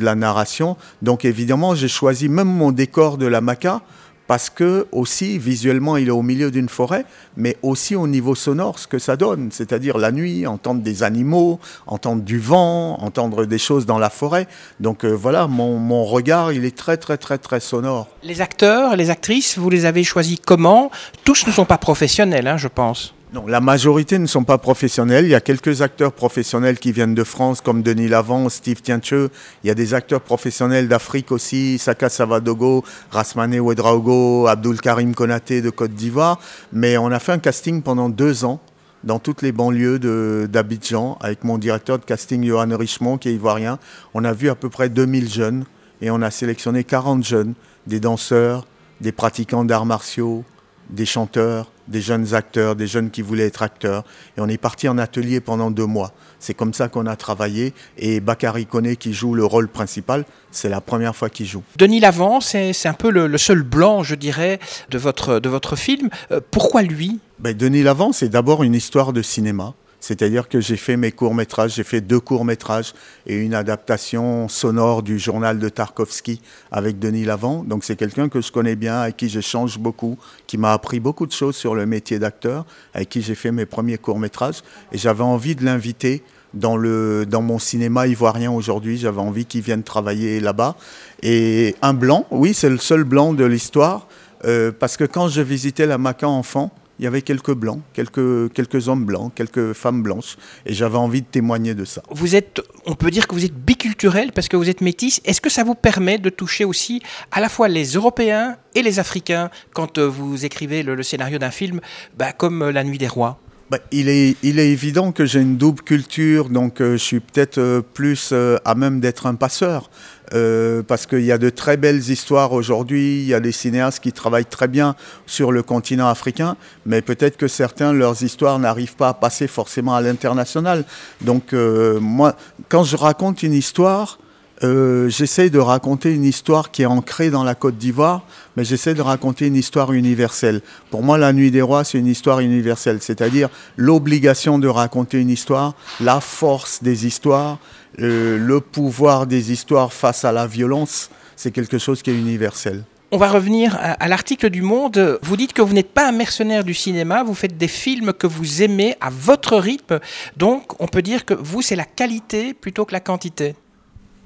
la 0.05 0.13
narration. 0.13 0.77
Donc 1.01 1.25
évidemment, 1.25 1.73
j'ai 1.73 1.87
choisi 1.87 2.29
même 2.29 2.47
mon 2.47 2.71
décor 2.71 3.17
de 3.17 3.25
la 3.25 3.41
Maca 3.41 3.81
parce 4.27 4.49
que 4.49 4.87
aussi 4.91 5.37
visuellement 5.37 5.97
il 5.97 6.07
est 6.07 6.11
au 6.11 6.21
milieu 6.21 6.51
d'une 6.51 6.69
forêt, 6.69 7.05
mais 7.37 7.57
aussi 7.63 7.95
au 7.95 8.07
niveau 8.07 8.35
sonore 8.35 8.79
ce 8.79 8.87
que 8.87 8.99
ça 8.99 9.17
donne, 9.17 9.49
c'est-à-dire 9.51 9.97
la 9.97 10.11
nuit, 10.11 10.45
entendre 10.47 10.81
des 10.81 11.03
animaux, 11.03 11.59
entendre 11.87 12.21
du 12.21 12.39
vent, 12.39 12.97
entendre 13.01 13.45
des 13.45 13.57
choses 13.57 13.85
dans 13.85 13.99
la 13.99 14.09
forêt. 14.09 14.47
Donc 14.79 15.05
euh, 15.05 15.11
voilà, 15.11 15.47
mon, 15.47 16.03
regard 16.03 16.51
il 16.51 16.65
est 16.65 16.75
très 16.75 16.97
très 16.97 17.17
très 17.17 17.37
très 17.37 17.59
sonore. 17.59 18.07
Les 18.23 18.41
acteurs, 18.41 18.95
les 18.95 19.09
actrices, 19.09 19.57
vous 19.57 19.69
les 19.69 19.85
avez 19.85 20.03
choisis 20.03 20.37
comment? 20.45 20.91
Tous 21.23 21.47
ne 21.47 21.51
sont 21.51 21.65
pas 21.65 21.77
professionnels, 21.77 22.47
hein, 22.47 22.57
je 22.57 22.67
pense. 22.67 23.14
Non, 23.33 23.47
la 23.47 23.59
majorité 23.59 24.19
ne 24.19 24.27
sont 24.27 24.43
pas 24.43 24.59
professionnels. 24.59 25.25
Il 25.25 25.31
y 25.31 25.35
a 25.35 25.41
quelques 25.41 25.81
acteurs 25.81 26.13
professionnels 26.13 26.77
qui 26.77 26.91
viennent 26.91 27.15
de 27.15 27.23
France, 27.23 27.59
comme 27.59 27.81
Denis 27.81 28.07
Lavant, 28.07 28.49
Steve 28.49 28.81
Tiencheux. 28.81 29.29
Il 29.63 29.67
y 29.67 29.71
a 29.71 29.73
des 29.73 29.93
acteurs 29.93 30.21
professionnels 30.21 30.87
d'Afrique 30.87 31.31
aussi, 31.31 31.79
Saka 31.79 32.09
Savadogo, 32.09 32.83
Rasmane 33.09 33.59
Ouedraogo, 33.59 34.47
Abdul 34.47 34.79
Karim 34.79 35.15
Konaté 35.15 35.61
de 35.61 35.71
Côte 35.71 35.91
d'Ivoire. 35.91 36.39
Mais 36.71 36.97
on 36.97 37.07
a 37.07 37.19
fait 37.19 37.31
un 37.31 37.39
casting 37.39 37.81
pendant 37.81 38.09
deux 38.09 38.45
ans 38.45 38.61
dans 39.03 39.19
toutes 39.19 39.41
les 39.41 39.51
banlieues 39.51 40.47
d'Abidjan 40.47 41.17
avec 41.19 41.43
mon 41.43 41.57
directeur 41.57 41.99
de 41.99 42.05
casting, 42.05 42.43
Johan 42.43 42.77
Richemont, 42.77 43.17
qui 43.17 43.29
est 43.29 43.33
ivoirien. 43.33 43.79
On 44.13 44.23
a 44.23 44.33
vu 44.33 44.49
à 44.49 44.55
peu 44.55 44.69
près 44.69 44.89
2000 44.89 45.29
jeunes 45.29 45.65
et 46.01 46.11
on 46.11 46.21
a 46.21 46.29
sélectionné 46.31 46.83
40 46.83 47.23
jeunes, 47.23 47.53
des 47.87 47.99
danseurs, 47.99 48.65
des 49.01 49.11
pratiquants 49.11 49.65
d'arts 49.65 49.85
martiaux, 49.85 50.43
des 50.89 51.05
chanteurs, 51.05 51.71
des 51.87 52.01
jeunes 52.01 52.33
acteurs, 52.33 52.75
des 52.75 52.87
jeunes 52.87 53.09
qui 53.09 53.21
voulaient 53.21 53.45
être 53.45 53.61
acteurs. 53.61 54.03
Et 54.37 54.41
on 54.41 54.47
est 54.47 54.57
parti 54.57 54.87
en 54.87 54.97
atelier 54.97 55.39
pendant 55.39 55.71
deux 55.71 55.85
mois. 55.85 56.11
C'est 56.39 56.53
comme 56.53 56.73
ça 56.73 56.87
qu'on 56.87 57.05
a 57.05 57.15
travaillé. 57.15 57.73
Et 57.97 58.19
Bakary 58.19 58.65
Koné, 58.65 58.95
qui 58.95 59.13
joue 59.13 59.33
le 59.33 59.45
rôle 59.45 59.67
principal, 59.67 60.25
c'est 60.51 60.69
la 60.69 60.81
première 60.81 61.15
fois 61.15 61.29
qu'il 61.29 61.45
joue. 61.45 61.63
Denis 61.77 61.99
Lavant, 61.99 62.41
c'est 62.41 62.73
un 62.85 62.93
peu 62.93 63.09
le, 63.09 63.37
seul 63.37 63.63
blanc, 63.63 64.03
je 64.03 64.15
dirais, 64.15 64.59
de 64.89 64.97
votre, 64.97 65.39
de 65.39 65.49
votre 65.49 65.75
film. 65.75 66.09
Euh, 66.31 66.39
pourquoi 66.51 66.81
lui? 66.81 67.19
Ben, 67.39 67.55
Denis 67.55 67.83
Lavant, 67.83 68.11
c'est 68.11 68.29
d'abord 68.29 68.63
une 68.63 68.75
histoire 68.75 69.13
de 69.13 69.21
cinéma. 69.21 69.73
C'est-à-dire 70.07 70.47
que 70.47 70.61
j'ai 70.61 70.77
fait 70.77 70.97
mes 70.97 71.11
courts-métrages, 71.11 71.73
j'ai 71.73 71.83
fait 71.83 71.99
deux 71.99 72.19
courts-métrages 72.19 72.93
et 73.25 73.37
une 73.37 73.55
adaptation 73.55 74.47
sonore 74.47 75.01
du 75.01 75.17
journal 75.17 75.57
de 75.57 75.67
Tarkovsky 75.67 76.41
avec 76.71 76.99
Denis 76.99 77.25
Lavant. 77.25 77.63
Donc 77.63 77.83
c'est 77.83 77.95
quelqu'un 77.95 78.29
que 78.29 78.39
je 78.39 78.51
connais 78.51 78.75
bien, 78.75 78.99
avec 78.99 79.17
qui 79.17 79.29
j'échange 79.29 79.79
beaucoup, 79.79 80.19
qui 80.45 80.59
m'a 80.59 80.73
appris 80.73 80.99
beaucoup 80.99 81.25
de 81.25 81.31
choses 81.31 81.55
sur 81.55 81.73
le 81.73 81.87
métier 81.87 82.19
d'acteur, 82.19 82.67
avec 82.93 83.09
qui 83.09 83.23
j'ai 83.23 83.33
fait 83.33 83.51
mes 83.51 83.65
premiers 83.65 83.97
courts-métrages. 83.97 84.61
Et 84.91 84.99
j'avais 84.99 85.23
envie 85.23 85.55
de 85.55 85.65
l'inviter 85.65 86.21
dans, 86.53 86.77
dans 86.77 87.41
mon 87.41 87.57
cinéma 87.57 88.05
ivoirien 88.05 88.51
aujourd'hui. 88.51 88.99
J'avais 88.99 89.21
envie 89.21 89.47
qu'il 89.47 89.61
vienne 89.61 89.81
travailler 89.81 90.39
là-bas. 90.39 90.75
Et 91.23 91.75
un 91.81 91.95
blanc, 91.95 92.27
oui, 92.29 92.53
c'est 92.53 92.69
le 92.69 92.77
seul 92.77 93.05
blanc 93.05 93.33
de 93.33 93.43
l'histoire. 93.43 94.07
Euh, 94.43 94.71
parce 94.71 94.97
que 94.97 95.05
quand 95.05 95.29
je 95.29 95.41
visitais 95.41 95.87
la 95.87 95.97
Maca 95.97 96.27
enfant, 96.27 96.71
il 96.99 97.05
y 97.05 97.07
avait 97.07 97.21
quelques 97.21 97.53
blancs, 97.53 97.81
quelques, 97.93 98.51
quelques 98.53 98.87
hommes 98.87 99.05
blancs, 99.05 99.33
quelques 99.35 99.73
femmes 99.73 100.01
blanches, 100.01 100.37
et 100.65 100.73
j'avais 100.73 100.97
envie 100.97 101.21
de 101.21 101.27
témoigner 101.27 101.73
de 101.73 101.85
ça. 101.85 102.01
Vous 102.09 102.35
êtes, 102.35 102.61
on 102.85 102.95
peut 102.95 103.11
dire 103.11 103.27
que 103.27 103.35
vous 103.35 103.45
êtes 103.45 103.53
biculturel 103.55 104.31
parce 104.31 104.47
que 104.47 104.57
vous 104.57 104.69
êtes 104.69 104.81
métis. 104.81 105.21
Est-ce 105.25 105.41
que 105.41 105.49
ça 105.49 105.63
vous 105.63 105.75
permet 105.75 106.17
de 106.17 106.29
toucher 106.29 106.65
aussi 106.65 107.01
à 107.31 107.41
la 107.41 107.49
fois 107.49 107.67
les 107.67 107.85
Européens 107.93 108.57
et 108.73 108.81
les 108.81 108.99
Africains 108.99 109.49
quand 109.73 109.97
euh, 109.97 110.05
vous 110.05 110.45
écrivez 110.45 110.83
le, 110.83 111.01
scénario 111.03 111.37
d'un 111.37 111.51
film, 111.51 111.81
bah, 112.17 112.31
comme 112.31 112.69
La 112.69 112.83
Nuit 112.83 112.97
des 112.97 113.07
Rois? 113.07 113.39
Bah, 113.69 113.79
il, 113.91 114.09
est, 114.09 114.35
évident 114.43 115.11
que 115.11 115.25
j'ai 115.25 115.41
une 115.41 115.57
double 115.57 115.81
culture, 115.81 116.49
donc 116.49 116.81
euh, 116.81 116.93
je 116.93 117.03
suis 117.03 117.19
peut-être 117.19 117.81
plus 117.93 118.33
à 118.63 118.75
même 118.75 118.99
d'être 118.99 119.25
un 119.25 119.35
passeur. 119.35 119.89
Euh, 120.33 120.81
parce 120.81 121.05
qu'il 121.05 121.23
y 121.23 121.31
a 121.31 121.37
de 121.37 121.49
très 121.49 121.77
belles 121.77 122.09
histoires 122.09 122.51
aujourd'hui, 122.51 123.19
il 123.19 123.27
y 123.27 123.33
a 123.33 123.39
des 123.39 123.51
cinéastes 123.51 124.01
qui 124.01 124.11
travaillent 124.11 124.45
très 124.45 124.67
bien 124.67 124.95
sur 125.27 125.51
le 125.51 125.61
continent 125.61 126.07
africain, 126.07 126.57
mais 126.85 127.01
peut-être 127.01 127.37
que 127.37 127.47
certains, 127.47 127.93
leurs 127.93 128.23
histoires 128.23 128.57
n'arrivent 128.57 128.95
pas 128.95 129.09
à 129.09 129.13
passer 129.13 129.47
forcément 129.47 129.93
à 129.93 130.01
l'international. 130.01 130.83
Donc 131.21 131.53
euh, 131.53 131.99
moi, 131.99 132.35
quand 132.69 132.83
je 132.83 132.95
raconte 132.95 133.43
une 133.43 133.53
histoire, 133.53 134.17
euh, 134.63 135.09
j'essaie 135.09 135.49
de 135.49 135.59
raconter 135.59 136.13
une 136.13 136.23
histoire 136.23 136.71
qui 136.71 136.83
est 136.83 136.85
ancrée 136.85 137.29
dans 137.29 137.43
la 137.43 137.55
Côte 137.55 137.77
d'Ivoire, 137.77 138.25
mais 138.55 138.63
j'essaie 138.63 138.93
de 138.93 139.01
raconter 139.01 139.47
une 139.47 139.55
histoire 139.55 139.91
universelle. 139.91 140.61
Pour 140.89 141.03
moi, 141.03 141.17
La 141.17 141.33
Nuit 141.33 141.51
des 141.51 141.61
Rois, 141.61 141.83
c'est 141.83 141.97
une 141.97 142.07
histoire 142.07 142.39
universelle, 142.39 142.99
c'est-à-dire 143.01 143.49
l'obligation 143.75 144.57
de 144.57 144.67
raconter 144.67 145.19
une 145.19 145.29
histoire, 145.29 145.73
la 145.99 146.21
force 146.21 146.81
des 146.81 147.05
histoires, 147.05 147.59
euh, 147.99 148.37
le 148.37 148.61
pouvoir 148.61 149.27
des 149.27 149.51
histoires 149.51 149.91
face 149.91 150.23
à 150.23 150.31
la 150.31 150.47
violence, 150.47 151.09
c'est 151.35 151.51
quelque 151.51 151.77
chose 151.77 152.01
qui 152.01 152.11
est 152.11 152.17
universel. 152.17 152.83
On 153.11 153.17
va 153.17 153.29
revenir 153.29 153.77
à, 153.79 154.07
l'article 154.07 154.49
du 154.49 154.61
Monde. 154.61 155.19
Vous 155.21 155.37
dites 155.37 155.53
que 155.53 155.61
vous 155.61 155.73
n'êtes 155.73 155.93
pas 155.93 156.07
un 156.07 156.11
mercenaire 156.11 156.63
du 156.63 156.73
cinéma, 156.73 157.23
vous 157.23 157.35
faites 157.35 157.55
des 157.55 157.67
films 157.67 158.13
que 158.13 158.27
vous 158.27 158.61
aimez 158.61 158.95
à 158.99 159.09
votre 159.09 159.57
rythme. 159.57 159.99
Donc 160.37 160.81
on 160.81 160.87
peut 160.87 161.01
dire 161.01 161.23
que 161.23 161.33
vous, 161.33 161.61
c'est 161.61 161.75
la 161.75 161.85
qualité 161.85 162.53
plutôt 162.53 162.83
que 162.83 162.93
la 162.93 162.99
quantité. 162.99 163.55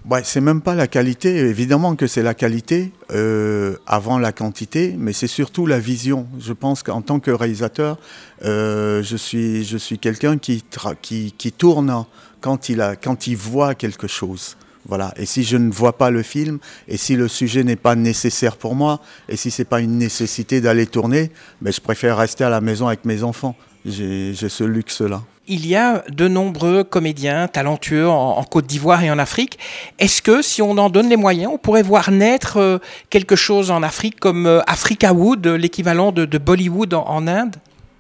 Ouais, 0.05 0.21
c'est 0.23 0.41
même 0.41 0.61
pas 0.61 0.75
la 0.75 0.87
qualité, 0.87 1.37
évidemment 1.37 1.95
que 1.95 2.07
c'est 2.07 2.23
la 2.23 2.33
qualité 2.33 2.91
euh, 3.11 3.75
avant 3.85 4.17
la 4.17 4.31
quantité, 4.31 4.95
mais 4.97 5.11
c'est 5.13 5.27
surtout 5.27 5.65
la 5.65 5.77
vision. 5.77 6.25
Je 6.39 6.53
pense 6.53 6.83
qu'en 6.83 7.01
tant 7.01 7.19
que 7.19 7.31
réalisateur, 7.31 7.97
euh, 8.45 9.03
je 9.03 9.17
suis, 9.17 9.65
je 9.65 9.77
suis 9.77 9.99
quelqu'un 9.99 10.37
qui, 10.37 10.63
qui, 11.01 11.51
tourne 11.51 12.05
quand 12.39 12.69
il, 12.69 12.81
a, 12.81 12.95
quand 12.95 13.27
il 13.27 13.35
voit 13.35 13.75
quelque 13.75 14.07
chose. 14.07 14.55
Voilà. 14.87 15.13
Et 15.17 15.25
si 15.25 15.43
je 15.43 15.57
ne 15.57 15.69
vois 15.69 15.97
pas 15.97 16.09
le 16.09 16.23
film, 16.23 16.59
et 16.87 16.95
si 16.95 17.15
le 17.17 17.27
sujet 17.27 17.63
n'est 17.65 17.75
pas 17.75 17.95
nécessaire 17.95 18.55
pour 18.55 18.75
moi, 18.75 19.01
et 19.27 19.35
si 19.35 19.51
c'est 19.51 19.65
pas 19.65 19.81
une 19.81 19.97
nécessité 19.97 20.61
d'aller 20.61 20.87
tourner, 20.87 21.29
ben 21.61 21.73
je 21.73 21.81
préfère 21.81 22.17
rester 22.17 22.45
à 22.45 22.49
la 22.49 22.61
maison 22.61 22.87
avec 22.87 23.03
mes 23.03 23.21
enfants. 23.21 23.55
J'ai 23.85 24.33
ce 24.33 24.63
luxe-là 24.63 25.21
il 25.49 25.67
y 25.67 25.75
a 25.75 26.03
de 26.09 26.27
nombreux 26.27 26.83
comédiens 26.83 27.47
talentueux 27.47 28.07
en, 28.07 28.41
Côte 28.43 28.67
d'Ivoire 28.67 29.03
et 29.03 29.11
en 29.11 29.19
Afrique. 29.19 29.59
Est-ce 29.97 30.21
que 30.21 30.41
si 30.41 30.61
on 30.61 30.77
en 30.77 30.89
donne 30.89 31.09
les 31.09 31.17
moyens, 31.17 31.51
on 31.53 31.57
pourrait 31.57 31.83
voir 31.83 32.11
naître 32.11 32.57
euh, 32.57 32.77
quelque 33.09 33.35
chose 33.35 33.69
en 33.69 33.83
Afrique 33.83 34.19
comme 34.19 34.45
euh, 34.45 34.61
Africa 34.65 35.13
Wood, 35.13 35.45
l'équivalent 35.45 36.11
de, 36.11 36.37
Bollywood 36.37 36.93
en, 36.93 37.27
Inde? 37.27 37.55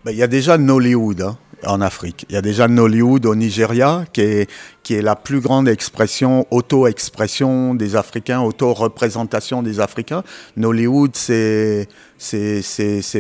Ben, 0.05 0.11
Il 0.11 0.17
y 0.17 0.23
a 0.23 0.27
déjà 0.27 0.57
Nollywood. 0.57 1.21
Hein, 1.21 1.37
en 1.65 1.81
Afrique. 1.81 2.25
Il 2.29 2.35
y 2.35 2.37
a 2.37 2.41
déjà 2.41 2.67
Nollywood 2.67 3.25
au 3.25 3.35
Nigeria, 3.35 4.05
qui 4.13 4.21
est, 4.21 4.49
qui 4.89 4.95
est 4.95 5.03
la 5.03 5.15
plus 5.15 5.39
grande 5.39 5.67
expression, 5.67 6.47
auto-expression 6.49 7.75
des 7.75 7.95
Africains, 7.95 8.41
auto-représentation 8.41 9.61
des 9.61 9.79
Africains. 9.79 10.23
Nollywood, 10.57 11.15
c'est 11.15 11.85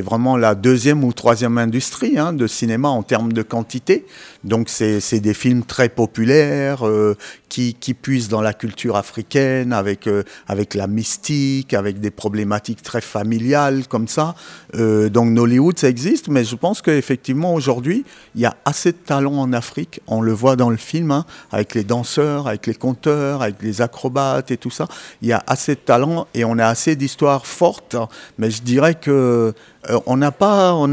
vraiment 0.01 0.35
la 0.35 0.55
deuxième 0.55 1.03
ou 1.03 1.13
troisième 1.13 1.59
industrie 1.59 2.17
hein, 2.17 2.33
de 2.33 2.47
cinéma 2.47 2.89
en 2.89 3.03
termes 3.03 3.33
de 3.33 3.43
quantité. 3.43 4.07
Donc 4.43 4.67
c'est 4.69 5.19
des 5.19 5.35
films 5.35 5.63
très 5.63 5.89
populaires 5.89 6.87
euh, 6.87 7.15
qui, 7.49 7.75
qui, 7.75 7.93
puisent 7.93 8.29
dans 8.29 8.41
la 8.41 8.53
culture 8.53 8.95
africaine 8.95 9.73
avec, 9.73 10.07
euh, 10.07 10.23
avec 10.47 10.73
la 10.73 10.87
mystique, 10.87 11.73
avec 11.73 11.99
des 11.99 12.11
problématiques 12.11 12.81
très 12.81 13.01
familiales 13.01 13.87
comme 13.87 14.07
ça. 14.07 14.35
Euh, 14.75 15.09
donc 15.09 15.29
Nollywood, 15.29 15.77
ça 15.77 15.89
existe, 15.89 16.29
mais 16.29 16.43
je 16.43 16.55
pense 16.55 16.81
qu'effectivement 16.81 17.53
aujourd'hui, 17.53 18.05
il 18.35 18.41
y 18.41 18.45
a 18.45 18.55
assez 18.65 18.91
de 18.91 18.97
talent 18.97 19.33
en 19.33 19.53
Afrique. 19.53 20.01
On 20.07 20.21
le 20.21 20.31
voit 20.31 20.55
dans 20.55 20.69
le 20.69 20.77
film, 20.77 21.11
hein, 21.11 21.25
avec 21.51 21.58
les 21.73 21.83
danseurs, 21.83 22.47
avec 22.47 22.67
les 22.67 22.73
conteurs, 22.73 23.41
avec 23.41 23.61
les 23.61 23.81
acrobates 23.81 24.51
et 24.51 24.57
tout 24.57 24.71
ça. 24.71 24.87
Il 25.21 25.27
y 25.27 25.33
a 25.33 25.43
assez 25.47 25.75
de 25.75 25.79
talent 25.79 26.27
et 26.33 26.45
on 26.45 26.57
a 26.57 26.65
assez 26.65 26.95
d'histoires 26.95 27.45
fortes, 27.45 27.95
mais 28.37 28.51
je 28.51 28.61
dirais 28.61 28.95
que 28.95 29.53
euh, 29.89 29.99
on 30.05 30.17
n'a 30.17 30.31
pas, 30.31 30.73
on 30.73 30.87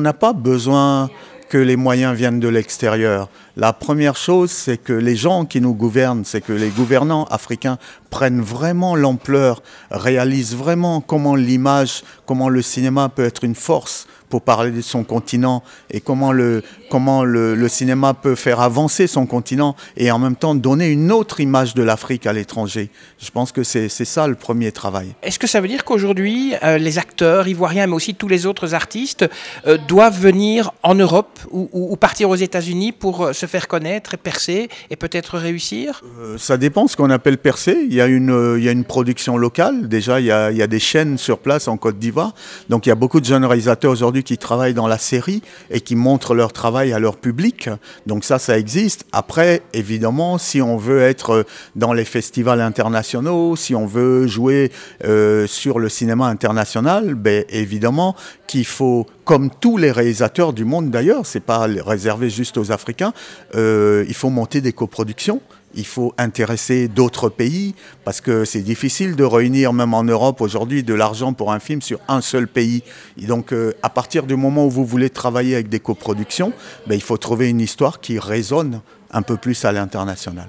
n'a 0.00 0.12
pas 0.12 0.32
besoin 0.32 1.10
que 1.52 1.58
les 1.58 1.76
moyens 1.76 2.16
viennent 2.16 2.40
de 2.40 2.48
l'extérieur. 2.48 3.28
La 3.58 3.74
première 3.74 4.16
chose, 4.16 4.50
c'est 4.50 4.78
que 4.78 4.94
les 4.94 5.16
gens 5.16 5.44
qui 5.44 5.60
nous 5.60 5.74
gouvernent, 5.74 6.24
c'est 6.24 6.40
que 6.40 6.54
les 6.54 6.70
gouvernants 6.70 7.24
africains 7.24 7.76
prennent 8.12 8.42
vraiment 8.42 8.94
l'ampleur, 8.94 9.62
réalisent 9.90 10.54
vraiment 10.54 11.00
comment 11.00 11.34
l'image, 11.34 12.04
comment 12.26 12.50
le 12.50 12.60
cinéma 12.60 13.08
peut 13.08 13.24
être 13.24 13.42
une 13.42 13.54
force 13.54 14.06
pour 14.32 14.40
parler 14.40 14.70
de 14.70 14.80
son 14.80 15.04
continent 15.04 15.62
et 15.90 16.00
comment 16.00 16.32
le, 16.32 16.62
comment 16.88 17.22
le, 17.22 17.68
cinéma 17.68 18.14
peut 18.14 18.34
faire 18.34 18.60
avancer 18.60 19.06
son 19.06 19.26
continent 19.26 19.76
et 19.94 20.10
en 20.10 20.18
même 20.18 20.36
temps 20.36 20.54
donner 20.54 20.88
une 20.88 21.12
autre 21.12 21.40
image 21.40 21.74
de 21.74 21.82
l'Afrique 21.82 22.26
à 22.26 22.32
l'étranger. 22.32 22.88
Je 23.18 23.30
pense 23.30 23.52
que 23.52 23.62
c'est 23.62 23.90
ça 23.90 24.26
le 24.26 24.34
premier 24.34 24.72
travail. 24.72 25.08
Est-ce 25.22 25.38
que 25.38 25.46
ça 25.46 25.60
veut 25.60 25.68
dire 25.68 25.84
qu'aujourd'hui, 25.84 26.54
euh, 26.62 26.78
les 26.78 26.98
acteurs 26.98 27.46
ivoiriens, 27.46 27.86
mais 27.86 27.92
aussi 27.92 28.14
tous 28.14 28.28
les 28.28 28.46
autres 28.46 28.72
artistes, 28.72 29.28
euh, 29.66 29.76
doivent 29.86 30.18
venir 30.18 30.72
en 30.82 30.94
Europe 30.94 31.38
ou, 31.50 31.94
partir 31.96 32.30
aux 32.30 32.36
États-Unis 32.36 32.92
pour 32.92 33.26
euh, 33.26 33.32
se 33.34 33.44
faire 33.44 33.68
connaître 33.68 34.14
et 34.14 34.16
percer 34.16 34.70
et 34.88 34.96
peut-être 34.96 35.36
réussir? 35.36 36.02
Ça 36.38 36.56
dépend 36.56 36.86
ce 36.88 36.96
qu'on 36.96 37.10
appelle 37.10 37.36
percer. 37.36 37.76
Il 37.86 37.94
y, 37.94 38.00
a 38.00 38.01
une, 38.06 38.56
il 38.58 38.64
y 38.64 38.68
a 38.68 38.72
une 38.72 38.84
production 38.84 39.36
locale. 39.36 39.88
Déjà, 39.88 40.20
il 40.20 40.26
y, 40.26 40.32
a, 40.32 40.50
il 40.50 40.56
y 40.56 40.62
a 40.62 40.66
des 40.66 40.78
chaînes 40.78 41.18
sur 41.18 41.38
place 41.38 41.68
en 41.68 41.76
Côte 41.76 41.98
d'Ivoire. 41.98 42.34
Donc 42.68 42.86
il 42.86 42.88
y 42.88 42.92
a 42.92 42.96
beaucoup 42.96 43.20
de 43.20 43.26
jeunes 43.26 43.44
réalisateurs 43.44 43.92
aujourd'hui 43.92 44.22
qui 44.22 44.38
travaillent 44.38 44.74
dans 44.74 44.88
la 44.88 44.98
série 44.98 45.42
et 45.70 45.80
qui 45.80 45.96
montrent 45.96 46.34
leur 46.34 46.52
travail 46.52 46.92
à 46.92 46.98
leur 46.98 47.16
public. 47.16 47.68
Donc 48.06 48.24
ça, 48.24 48.38
ça 48.38 48.58
existe. 48.58 49.04
Après, 49.12 49.62
évidemment, 49.72 50.38
si 50.38 50.62
on 50.62 50.76
veut 50.76 51.00
être 51.02 51.44
dans 51.76 51.92
les 51.92 52.04
festivals 52.04 52.60
internationaux, 52.60 53.56
si 53.56 53.74
on 53.74 53.86
veut 53.86 54.26
jouer 54.26 54.72
euh, 55.04 55.46
sur 55.46 55.78
le 55.78 55.88
cinéma 55.88 56.26
international, 56.26 57.14
ben, 57.14 57.44
évidemment 57.48 58.16
qu'il 58.46 58.66
faut, 58.66 59.06
comme 59.24 59.50
tous 59.50 59.76
les 59.76 59.90
réalisateurs 59.90 60.52
du 60.52 60.64
monde 60.64 60.90
d'ailleurs, 60.90 61.26
c'est 61.26 61.40
pas 61.40 61.66
réservé 61.86 62.30
juste 62.30 62.58
aux 62.58 62.72
Africains, 62.72 63.12
euh, 63.54 64.04
il 64.08 64.14
faut 64.14 64.30
monter 64.30 64.60
des 64.60 64.72
coproductions 64.72 65.40
il 65.74 65.86
faut 65.86 66.14
intéresser 66.18 66.88
d'autres 66.88 67.28
pays 67.28 67.74
parce 68.04 68.20
que 68.20 68.44
c'est 68.44 68.62
difficile 68.62 69.16
de 69.16 69.24
réunir, 69.24 69.72
même 69.72 69.94
en 69.94 70.04
Europe 70.04 70.40
aujourd'hui, 70.40 70.82
de 70.82 70.94
l'argent 70.94 71.32
pour 71.32 71.52
un 71.52 71.58
film 71.58 71.82
sur 71.82 71.98
un 72.08 72.20
seul 72.20 72.46
pays. 72.46 72.82
Et 73.20 73.26
donc, 73.26 73.52
euh, 73.52 73.72
à 73.82 73.90
partir 73.90 74.24
du 74.24 74.36
moment 74.36 74.66
où 74.66 74.70
vous 74.70 74.84
voulez 74.84 75.10
travailler 75.10 75.54
avec 75.54 75.68
des 75.68 75.80
coproductions, 75.80 76.52
ben, 76.86 76.94
il 76.94 77.02
faut 77.02 77.16
trouver 77.16 77.48
une 77.48 77.60
histoire 77.60 78.00
qui 78.00 78.18
résonne 78.18 78.80
un 79.10 79.22
peu 79.22 79.36
plus 79.36 79.64
à 79.64 79.72
l'international. 79.72 80.48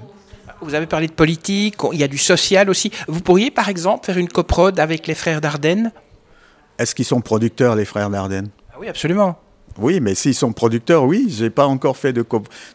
Vous 0.60 0.74
avez 0.74 0.86
parlé 0.86 1.06
de 1.06 1.12
politique, 1.12 1.76
il 1.92 1.98
y 1.98 2.04
a 2.04 2.08
du 2.08 2.18
social 2.18 2.70
aussi. 2.70 2.90
Vous 3.06 3.20
pourriez, 3.20 3.50
par 3.50 3.68
exemple, 3.68 4.06
faire 4.06 4.16
une 4.16 4.28
coprode 4.28 4.80
avec 4.80 5.06
les 5.06 5.14
frères 5.14 5.40
Dardenne? 5.40 5.92
Est-ce 6.78 6.94
qu'ils 6.94 7.04
sont 7.04 7.20
producteurs, 7.20 7.76
les 7.76 7.84
frères 7.84 8.08
Dardenne? 8.08 8.48
Ah 8.72 8.76
Oui, 8.80 8.88
absolument. 8.88 9.38
Oui, 9.78 9.98
mais 10.00 10.14
s'ils 10.14 10.34
sont 10.34 10.52
producteurs, 10.52 11.04
oui. 11.04 11.26
Je 11.28 11.44
n'ai 11.44 11.50
pas 11.50 11.66
encore 11.66 11.96
fait 11.96 12.12
de, 12.12 12.24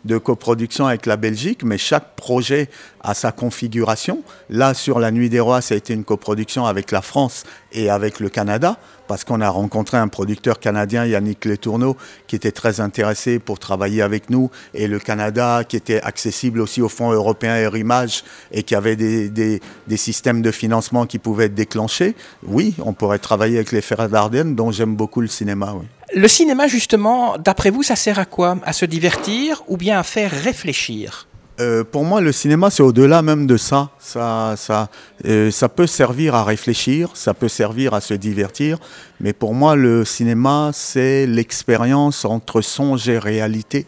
de 0.04 0.18
coproduction 0.18 0.86
avec 0.86 1.06
la 1.06 1.16
Belgique, 1.16 1.64
mais 1.64 1.78
chaque 1.78 2.16
projet 2.16 2.70
a 3.02 3.14
sa 3.14 3.32
configuration. 3.32 4.22
Là, 4.50 4.74
sur 4.74 5.00
La 5.00 5.12
Nuit 5.12 5.30
des 5.30 5.40
Rois, 5.40 5.62
ça 5.62 5.76
a 5.76 5.78
été 5.78 5.94
une 5.94 6.04
coproduction 6.04 6.66
avec 6.66 6.92
la 6.92 7.02
France 7.02 7.44
et 7.72 7.90
avec 7.90 8.20
le 8.20 8.28
Canada, 8.28 8.78
parce 9.08 9.24
qu'on 9.24 9.40
a 9.40 9.50
rencontré 9.50 9.98
un 9.98 10.10
producteur 10.10 10.60
canadien, 10.60 11.06
Yannick 11.06 11.46
Letourneau, 11.46 11.96
qui 12.28 12.36
était 12.36 12.52
très 12.52 12.82
intéressé 12.82 13.40
pour 13.40 13.60
travailler 13.60 14.02
avec 14.02 14.30
nous, 14.30 14.52
et 14.74 14.88
le 14.88 15.00
Canada, 15.00 15.64
qui 15.64 15.78
était 15.78 16.02
accessible 16.02 16.60
aussi 16.60 16.82
au 16.82 16.90
Fonds 16.90 17.12
européen 17.12 17.56
Héritage 17.56 18.24
et 18.52 18.64
qui 18.64 18.76
avait 18.76 18.98
des, 18.98 19.62
systèmes 19.96 20.42
de 20.42 20.52
financement 20.52 21.06
qui 21.06 21.18
pouvaient 21.18 21.46
être 21.46 21.56
déclenchés. 21.56 22.16
Oui, 22.44 22.76
on 22.80 22.92
pourrait 22.92 23.20
travailler 23.20 23.56
avec 23.56 23.72
les 23.72 23.82
Frères 23.82 24.10
d'Ardenne, 24.10 24.56
dont 24.56 24.72
j'aime 24.72 24.96
beaucoup 24.96 25.22
le 25.22 25.28
cinéma. 25.28 25.74
Oui. 25.80 25.86
Le 26.16 26.28
cinéma, 26.28 26.68
justement, 26.68 27.38
d'après 27.38 27.70
vous, 27.70 27.84
ça 27.84 27.96
sert 27.96 28.18
à 28.18 28.26
quoi? 28.26 28.58
À 28.64 28.74
se 28.74 28.86
divertir 28.86 29.64
ou 29.68 29.78
bien 29.78 30.00
à 30.00 30.04
faire 30.04 30.32
réfléchir? 30.32 31.28
Euh, 31.60 31.84
pour 31.84 32.04
moi, 32.04 32.20
le 32.20 32.32
cinéma, 32.32 32.72
c'est 32.72 32.82
au-delà 32.82 33.22
même 33.22 33.46
de 33.46 33.58
ça. 33.58 33.90
Ça, 34.00 34.56
ça, 34.58 34.90
euh, 35.26 35.52
ça 35.52 35.70
peut 35.70 35.86
servir 35.86 36.34
à 36.34 36.44
réfléchir, 36.44 37.10
ça 37.14 37.34
peut 37.34 37.50
servir 37.50 37.94
à 37.94 38.02
se 38.02 38.16
divertir, 38.16 38.78
mais 39.20 39.34
pour 39.34 39.54
moi, 39.54 39.76
le 39.76 40.04
cinéma, 40.04 40.72
c'est 40.74 41.28
l'expérience 41.28 42.26
entre 42.26 42.62
songe 42.62 43.08
et 43.08 43.20
réalité. 43.20 43.86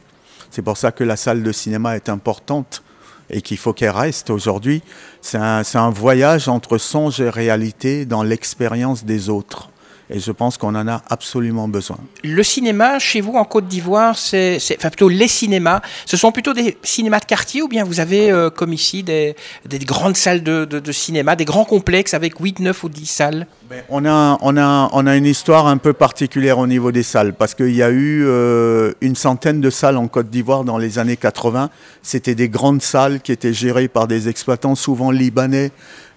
C'est 0.51 0.61
pour 0.61 0.77
ça 0.77 0.91
que 0.91 1.03
la 1.03 1.15
salle 1.15 1.41
de 1.41 1.51
cinéma 1.51 1.95
est 1.95 2.09
importante 2.09 2.83
et 3.31 3.41
qu'il 3.41 3.57
faut 3.57 3.73
qu'elle 3.73 3.91
reste 3.91 4.29
aujourd'hui. 4.29 4.83
C'est 5.21 5.37
un, 5.37 5.63
un 5.73 5.89
voyage 5.89 6.49
entre 6.49 6.77
songe 6.77 7.19
et 7.19 7.29
réalité 7.29 8.05
dans 8.05 8.21
l'expérience 8.21 9.05
des 9.05 9.29
autres. 9.29 9.70
Et 10.11 10.19
je 10.19 10.31
pense 10.31 10.57
qu'on 10.57 10.75
en 10.75 10.87
a 10.87 11.01
absolument 11.09 11.67
besoin. 11.67 11.97
Le 12.23 12.43
cinéma, 12.43 12.99
chez 12.99 13.21
vous 13.21 13.33
en 13.33 13.45
Côte 13.45 13.67
d'Ivoire, 13.67 14.17
c'est, 14.17 14.57
enfin 14.77 14.89
plutôt 14.89 15.07
les 15.07 15.27
cinémas, 15.27 15.81
ce 16.05 16.17
sont 16.17 16.31
plutôt 16.31 16.53
des 16.53 16.77
cinémas 16.83 17.19
de 17.19 17.25
quartier 17.25 17.61
ou 17.61 17.69
bien 17.69 17.85
vous 17.85 17.99
avez 17.99 18.31
euh, 18.31 18.49
comme 18.49 18.73
ici 18.73 19.03
des, 19.03 19.35
des, 19.65 19.79
grandes 19.79 20.17
salles 20.17 20.43
de, 20.43 20.65
de, 20.65 20.91
cinéma, 20.91 21.35
des 21.35 21.45
grands 21.45 21.65
complexes 21.65 22.13
avec 22.13 22.39
8, 22.39 22.59
9 22.59 22.83
ou 22.83 22.89
10 22.89 23.05
salles? 23.05 23.47
On, 23.89 24.05
a, 24.05 24.37
on, 24.41 24.57
a, 24.57 24.89
on 24.93 25.07
a 25.07 25.15
une 25.15 25.25
histoire 25.25 25.67
un 25.67 25.77
peu 25.77 25.93
particulière 25.93 26.59
au 26.59 26.67
niveau 26.67 26.91
des 26.91 27.03
salles 27.03 27.33
parce 27.33 27.55
qu'il 27.55 27.75
y 27.75 27.83
a 27.83 27.89
eu 27.89 28.23
euh, 28.25 28.93
une 29.01 29.15
centaine 29.15 29.61
de 29.61 29.69
salles 29.69 29.97
en 29.97 30.07
Côte 30.07 30.29
d'Ivoire 30.29 30.63
dans 30.63 30.77
les 30.77 30.99
années 30.99 31.17
80. 31.17 31.69
C'était 32.01 32.35
des 32.35 32.49
grandes 32.49 32.81
salles 32.81 33.21
qui 33.21 33.31
étaient 33.31 33.53
gérées 33.53 33.87
par 33.87 34.07
des 34.07 34.29
exploitants 34.29 34.75
souvent 34.75 35.11
libanais. 35.11 35.71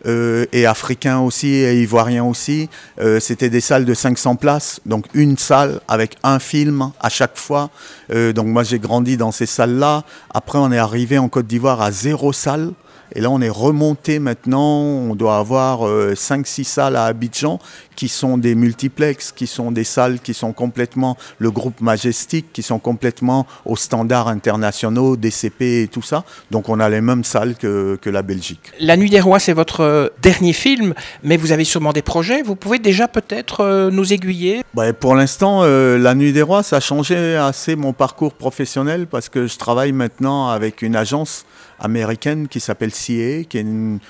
Euh, 0.06 0.44
et 0.52 0.66
africains 0.66 1.20
aussi, 1.20 1.48
et 1.48 1.80
ivoiriens 1.80 2.24
aussi. 2.24 2.68
Euh, 3.00 3.20
c'était 3.20 3.48
des 3.48 3.62
salles 3.62 3.86
de 3.86 3.94
500 3.94 4.36
places, 4.36 4.80
donc 4.84 5.06
une 5.14 5.38
salle 5.38 5.80
avec 5.88 6.16
un 6.22 6.38
film 6.38 6.90
à 7.00 7.08
chaque 7.08 7.38
fois. 7.38 7.70
Euh, 8.12 8.34
donc 8.34 8.48
moi 8.48 8.64
j'ai 8.64 8.78
grandi 8.78 9.16
dans 9.16 9.32
ces 9.32 9.46
salles-là. 9.46 10.04
Après 10.28 10.58
on 10.58 10.70
est 10.72 10.78
arrivé 10.78 11.16
en 11.16 11.30
Côte 11.30 11.46
d'Ivoire 11.46 11.80
à 11.80 11.90
zéro 11.90 12.34
salle. 12.34 12.72
Et 13.14 13.20
là, 13.20 13.30
on 13.30 13.40
est 13.40 13.48
remonté 13.48 14.18
maintenant, 14.18 14.80
on 14.80 15.14
doit 15.14 15.38
avoir 15.38 15.88
5-6 15.88 16.64
salles 16.64 16.96
à 16.96 17.04
Abidjan 17.04 17.58
qui 17.94 18.08
sont 18.08 18.38
des 18.38 18.54
multiplex, 18.54 19.32
qui 19.32 19.46
sont 19.46 19.70
des 19.70 19.84
salles 19.84 20.18
qui 20.20 20.34
sont 20.34 20.52
complètement, 20.52 21.16
le 21.38 21.50
groupe 21.50 21.80
Majestic, 21.80 22.52
qui 22.52 22.62
sont 22.62 22.78
complètement 22.78 23.46
aux 23.64 23.76
standards 23.76 24.28
internationaux, 24.28 25.16
DCP 25.16 25.82
et 25.82 25.88
tout 25.88 26.02
ça. 26.02 26.24
Donc 26.50 26.68
on 26.68 26.80
a 26.80 26.88
les 26.88 27.00
mêmes 27.00 27.24
salles 27.24 27.54
que, 27.54 27.96
que 28.00 28.10
la 28.10 28.22
Belgique. 28.22 28.72
La 28.80 28.96
Nuit 28.96 29.10
des 29.10 29.20
Rois, 29.20 29.38
c'est 29.38 29.52
votre 29.52 30.12
dernier 30.22 30.52
film, 30.52 30.94
mais 31.22 31.36
vous 31.36 31.52
avez 31.52 31.64
sûrement 31.64 31.92
des 31.92 32.02
projets. 32.02 32.42
Vous 32.42 32.56
pouvez 32.56 32.78
déjà 32.78 33.08
peut-être 33.08 33.90
nous 33.90 34.12
aiguiller 34.12 34.62
bah, 34.74 34.92
Pour 34.92 35.14
l'instant, 35.14 35.62
La 35.64 36.14
Nuit 36.14 36.32
des 36.32 36.42
Rois, 36.42 36.62
ça 36.62 36.76
a 36.76 36.80
changé 36.80 37.36
assez 37.36 37.76
mon 37.76 37.92
parcours 37.92 38.34
professionnel 38.34 39.06
parce 39.06 39.28
que 39.28 39.46
je 39.46 39.56
travaille 39.56 39.92
maintenant 39.92 40.48
avec 40.48 40.82
une 40.82 40.96
agence 40.96 41.44
américaine 41.84 42.48
qui 42.48 42.60
s'appelle 42.60 42.92
CA, 42.92 43.44
qui 43.44 43.58
est 43.58 43.60
une, 43.60 44.00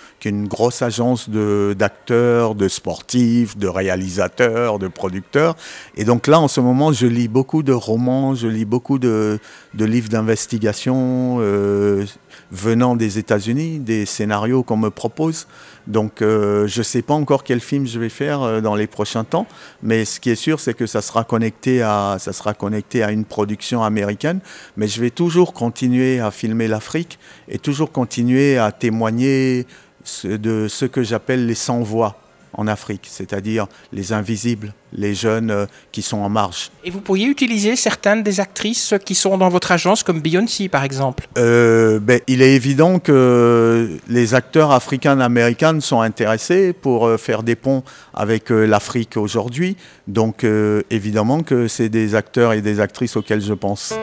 grosse 0.48 0.82
agence 0.82 1.28
d'acteurs, 1.28 2.54
de, 2.54 2.68
sportifs, 2.68 3.56
de 3.56 3.68
réalisateurs, 3.68 4.78
de 4.78 4.88
producteurs. 4.88 5.56
Et 5.96 6.04
donc 6.04 6.26
là, 6.26 6.40
en 6.40 6.48
ce 6.48 6.60
moment, 6.60 6.92
je 6.92 7.06
lis 7.06 7.28
beaucoup 7.28 7.62
de 7.62 7.72
romans, 7.72 8.34
je 8.34 8.48
lis 8.48 8.64
beaucoup 8.64 8.98
de, 8.98 9.38
de 9.74 9.84
livres 9.84 10.08
d'investigation 10.08 11.38
euh, 11.40 12.04
venant 12.50 12.96
des 12.96 13.18
États-Unis, 13.18 13.80
des 13.80 14.06
scénarios 14.06 14.62
qu'on 14.62 14.76
me 14.76 14.90
propose. 14.90 15.46
Donc 15.86 16.22
euh, 16.22 16.66
je 16.66 16.78
ne 16.78 16.84
sais 16.84 17.02
pas 17.02 17.14
encore 17.14 17.44
quel 17.44 17.60
film 17.60 17.86
je 17.86 17.98
vais 17.98 18.08
faire 18.08 18.42
euh, 18.42 18.60
dans 18.60 18.74
les 18.74 18.86
prochains 18.86 19.24
temps, 19.24 19.46
mais 19.82 20.04
ce 20.04 20.18
qui 20.18 20.30
est 20.30 20.34
sûr, 20.36 20.60
c'est 20.60 20.74
que 20.74 20.86
ça 20.86 21.02
sera, 21.02 21.24
connecté 21.24 21.82
à, 21.82 22.16
ça 22.18 22.32
sera 22.32 22.54
connecté 22.54 23.02
à 23.02 23.10
une 23.10 23.24
production 23.24 23.82
américaine. 23.82 24.40
Mais 24.76 24.88
je 24.88 25.00
vais 25.00 25.10
toujours 25.10 25.52
continuer 25.52 26.20
à 26.20 26.30
filmer 26.30 26.68
l'Afrique 26.68 27.18
et 27.48 27.58
toujours 27.64 27.90
continuer 27.90 28.58
à 28.58 28.70
témoigner 28.70 29.66
de 30.24 30.68
ce 30.68 30.84
que 30.84 31.02
j'appelle 31.02 31.46
les 31.46 31.54
sans-voix 31.54 32.20
en 32.56 32.68
Afrique, 32.68 33.08
c'est-à-dire 33.10 33.66
les 33.92 34.12
invisibles, 34.12 34.74
les 34.92 35.12
jeunes 35.12 35.50
euh, 35.50 35.66
qui 35.90 36.02
sont 36.02 36.18
en 36.18 36.28
marge. 36.28 36.70
Et 36.84 36.90
vous 36.90 37.00
pourriez 37.00 37.26
utiliser 37.26 37.74
certaines 37.74 38.22
des 38.22 38.38
actrices 38.38 38.94
qui 39.04 39.16
sont 39.16 39.36
dans 39.38 39.48
votre 39.48 39.72
agence, 39.72 40.04
comme 40.04 40.20
Beyoncé 40.20 40.68
par 40.68 40.84
exemple? 40.84 41.26
Euh, 41.36 41.98
ben, 41.98 42.20
Il 42.28 42.42
est 42.42 42.54
évident 42.54 43.00
que 43.00 43.98
les 44.08 44.34
acteurs 44.34 44.70
africains-américains 44.70 45.80
sont 45.80 46.00
intéressés 46.00 46.72
pour 46.72 47.06
euh, 47.08 47.16
faire 47.16 47.42
des 47.42 47.56
ponts 47.56 47.82
avec 48.12 48.50
l'Afrique 48.50 49.16
aujourd'hui. 49.16 49.76
Donc 50.06 50.46
évidemment 50.90 51.42
que 51.42 51.66
c'est 51.66 51.88
des 51.88 52.14
acteurs 52.14 52.52
et 52.52 52.60
des 52.60 52.78
actrices 52.78 53.16
auxquels 53.16 53.40
je 53.40 53.54
pense. 53.54 53.94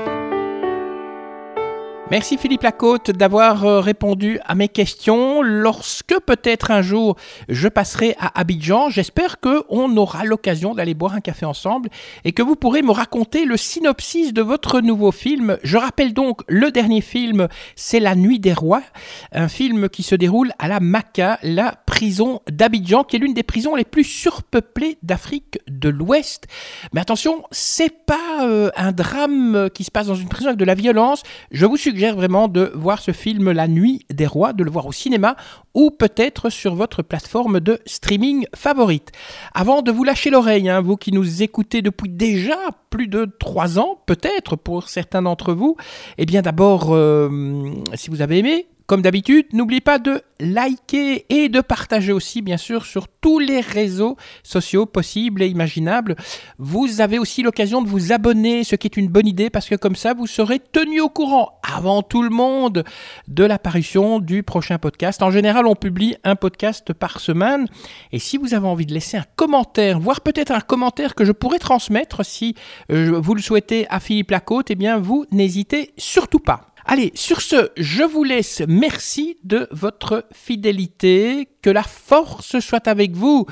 Merci 2.11 2.37
Philippe 2.37 2.63
Lacôte 2.63 3.11
d'avoir 3.11 3.63
euh, 3.63 3.79
répondu 3.79 4.37
à 4.43 4.53
mes 4.53 4.67
questions. 4.67 5.41
Lorsque 5.41 6.19
peut-être 6.19 6.69
un 6.69 6.81
jour 6.81 7.15
je 7.47 7.69
passerai 7.69 8.17
à 8.19 8.37
Abidjan, 8.37 8.89
j'espère 8.89 9.39
qu'on 9.39 9.95
aura 9.95 10.25
l'occasion 10.25 10.75
d'aller 10.75 10.93
boire 10.93 11.13
un 11.13 11.21
café 11.21 11.45
ensemble 11.45 11.87
et 12.25 12.33
que 12.33 12.41
vous 12.41 12.57
pourrez 12.57 12.81
me 12.81 12.91
raconter 12.91 13.45
le 13.45 13.55
synopsis 13.55 14.33
de 14.33 14.41
votre 14.41 14.81
nouveau 14.81 15.13
film. 15.13 15.57
Je 15.63 15.77
rappelle 15.77 16.13
donc 16.13 16.41
le 16.49 16.69
dernier 16.69 16.99
film, 16.99 17.47
c'est 17.77 18.01
La 18.01 18.15
Nuit 18.15 18.39
des 18.39 18.51
Rois, 18.51 18.83
un 19.31 19.47
film 19.47 19.87
qui 19.87 20.03
se 20.03 20.15
déroule 20.15 20.51
à 20.59 20.67
la 20.67 20.81
Maca, 20.81 21.39
la 21.43 21.75
prison 21.85 22.41
d'Abidjan, 22.51 23.05
qui 23.05 23.15
est 23.15 23.19
l'une 23.19 23.33
des 23.33 23.41
prisons 23.43 23.77
les 23.77 23.85
plus 23.85 24.03
surpeuplées 24.03 24.97
d'Afrique 25.01 25.59
de 25.69 25.87
l'Ouest. 25.87 26.47
Mais 26.91 26.99
attention, 26.99 27.43
c'est 27.51 28.05
pas 28.05 28.45
euh, 28.45 28.69
un 28.75 28.91
drame 28.91 29.69
qui 29.73 29.85
se 29.85 29.91
passe 29.91 30.07
dans 30.07 30.15
une 30.15 30.27
prison 30.27 30.47
avec 30.47 30.59
de 30.59 30.65
la 30.65 30.75
violence. 30.75 31.23
Je 31.51 31.65
vous 31.65 31.77
suggère 31.77 32.00
vraiment 32.09 32.47
de 32.47 32.71
voir 32.73 32.99
ce 32.99 33.11
film 33.11 33.51
La 33.51 33.67
Nuit 33.67 34.05
des 34.09 34.25
Rois, 34.25 34.53
de 34.53 34.63
le 34.63 34.71
voir 34.71 34.87
au 34.87 34.91
cinéma 34.91 35.35
ou 35.75 35.91
peut-être 35.91 36.49
sur 36.49 36.73
votre 36.73 37.03
plateforme 37.03 37.59
de 37.59 37.79
streaming 37.85 38.45
favorite. 38.55 39.11
Avant 39.53 39.83
de 39.83 39.91
vous 39.91 40.03
lâcher 40.03 40.31
l'oreille, 40.31 40.69
hein, 40.69 40.81
vous 40.81 40.97
qui 40.97 41.11
nous 41.11 41.43
écoutez 41.43 41.81
depuis 41.81 42.09
déjà 42.09 42.57
plus 42.89 43.07
de 43.07 43.25
trois 43.39 43.77
ans, 43.77 43.99
peut-être 44.05 44.55
pour 44.55 44.89
certains 44.89 45.21
d'entre 45.21 45.53
vous, 45.53 45.77
eh 46.17 46.25
bien 46.25 46.41
d'abord, 46.41 46.87
euh, 46.89 47.71
si 47.93 48.09
vous 48.09 48.21
avez 48.21 48.39
aimé, 48.39 48.67
comme 48.91 49.01
d'habitude, 49.01 49.45
n'oubliez 49.53 49.79
pas 49.79 49.99
de 49.99 50.21
liker 50.41 51.25
et 51.29 51.47
de 51.47 51.61
partager 51.61 52.11
aussi, 52.11 52.41
bien 52.41 52.57
sûr, 52.57 52.85
sur 52.85 53.07
tous 53.07 53.39
les 53.39 53.61
réseaux 53.61 54.17
sociaux 54.43 54.85
possibles 54.85 55.43
et 55.43 55.47
imaginables. 55.47 56.17
Vous 56.57 56.99
avez 56.99 57.17
aussi 57.17 57.41
l'occasion 57.41 57.81
de 57.81 57.87
vous 57.87 58.11
abonner, 58.11 58.65
ce 58.65 58.75
qui 58.75 58.87
est 58.87 58.97
une 58.97 59.07
bonne 59.07 59.27
idée, 59.27 59.49
parce 59.49 59.69
que 59.69 59.75
comme 59.75 59.95
ça, 59.95 60.13
vous 60.13 60.27
serez 60.27 60.59
tenu 60.59 60.99
au 60.99 61.07
courant 61.07 61.61
avant 61.63 62.01
tout 62.01 62.21
le 62.21 62.31
monde 62.31 62.83
de 63.29 63.45
l'apparition 63.45 64.19
du 64.19 64.43
prochain 64.43 64.77
podcast. 64.77 65.23
En 65.23 65.31
général, 65.31 65.67
on 65.67 65.75
publie 65.75 66.17
un 66.25 66.35
podcast 66.35 66.91
par 66.91 67.21
semaine. 67.21 67.67
Et 68.11 68.19
si 68.19 68.35
vous 68.35 68.53
avez 68.53 68.67
envie 68.67 68.85
de 68.85 68.93
laisser 68.93 69.15
un 69.15 69.25
commentaire, 69.37 70.01
voire 70.01 70.19
peut-être 70.19 70.51
un 70.51 70.59
commentaire 70.59 71.15
que 71.15 71.23
je 71.23 71.31
pourrais 71.31 71.59
transmettre 71.59 72.25
si 72.25 72.55
euh, 72.91 73.17
vous 73.21 73.35
le 73.35 73.41
souhaitez 73.41 73.87
à 73.89 74.01
Philippe 74.01 74.31
Lacôte, 74.31 74.69
eh 74.69 74.75
bien, 74.75 74.99
vous 74.99 75.25
n'hésitez 75.31 75.93
surtout 75.95 76.39
pas. 76.39 76.70
Allez, 76.85 77.11
sur 77.15 77.41
ce, 77.41 77.69
je 77.77 78.03
vous 78.03 78.23
laisse. 78.23 78.61
Merci 78.67 79.37
de 79.43 79.67
votre 79.71 80.25
fidélité. 80.33 81.47
Que 81.61 81.69
la 81.69 81.83
force 81.83 82.59
soit 82.59 82.87
avec 82.87 83.11
vous 83.11 83.45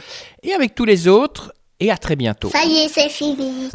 et 0.43 0.53
avec 0.53 0.75
tous 0.75 0.85
les 0.85 1.07
autres. 1.07 1.53
Et 1.79 1.91
à 1.91 1.97
très 1.97 2.15
bientôt. 2.15 2.49
Ça 2.49 2.65
y 2.65 2.79
est, 2.79 2.89
c'est 2.89 3.09
fini. 3.09 3.69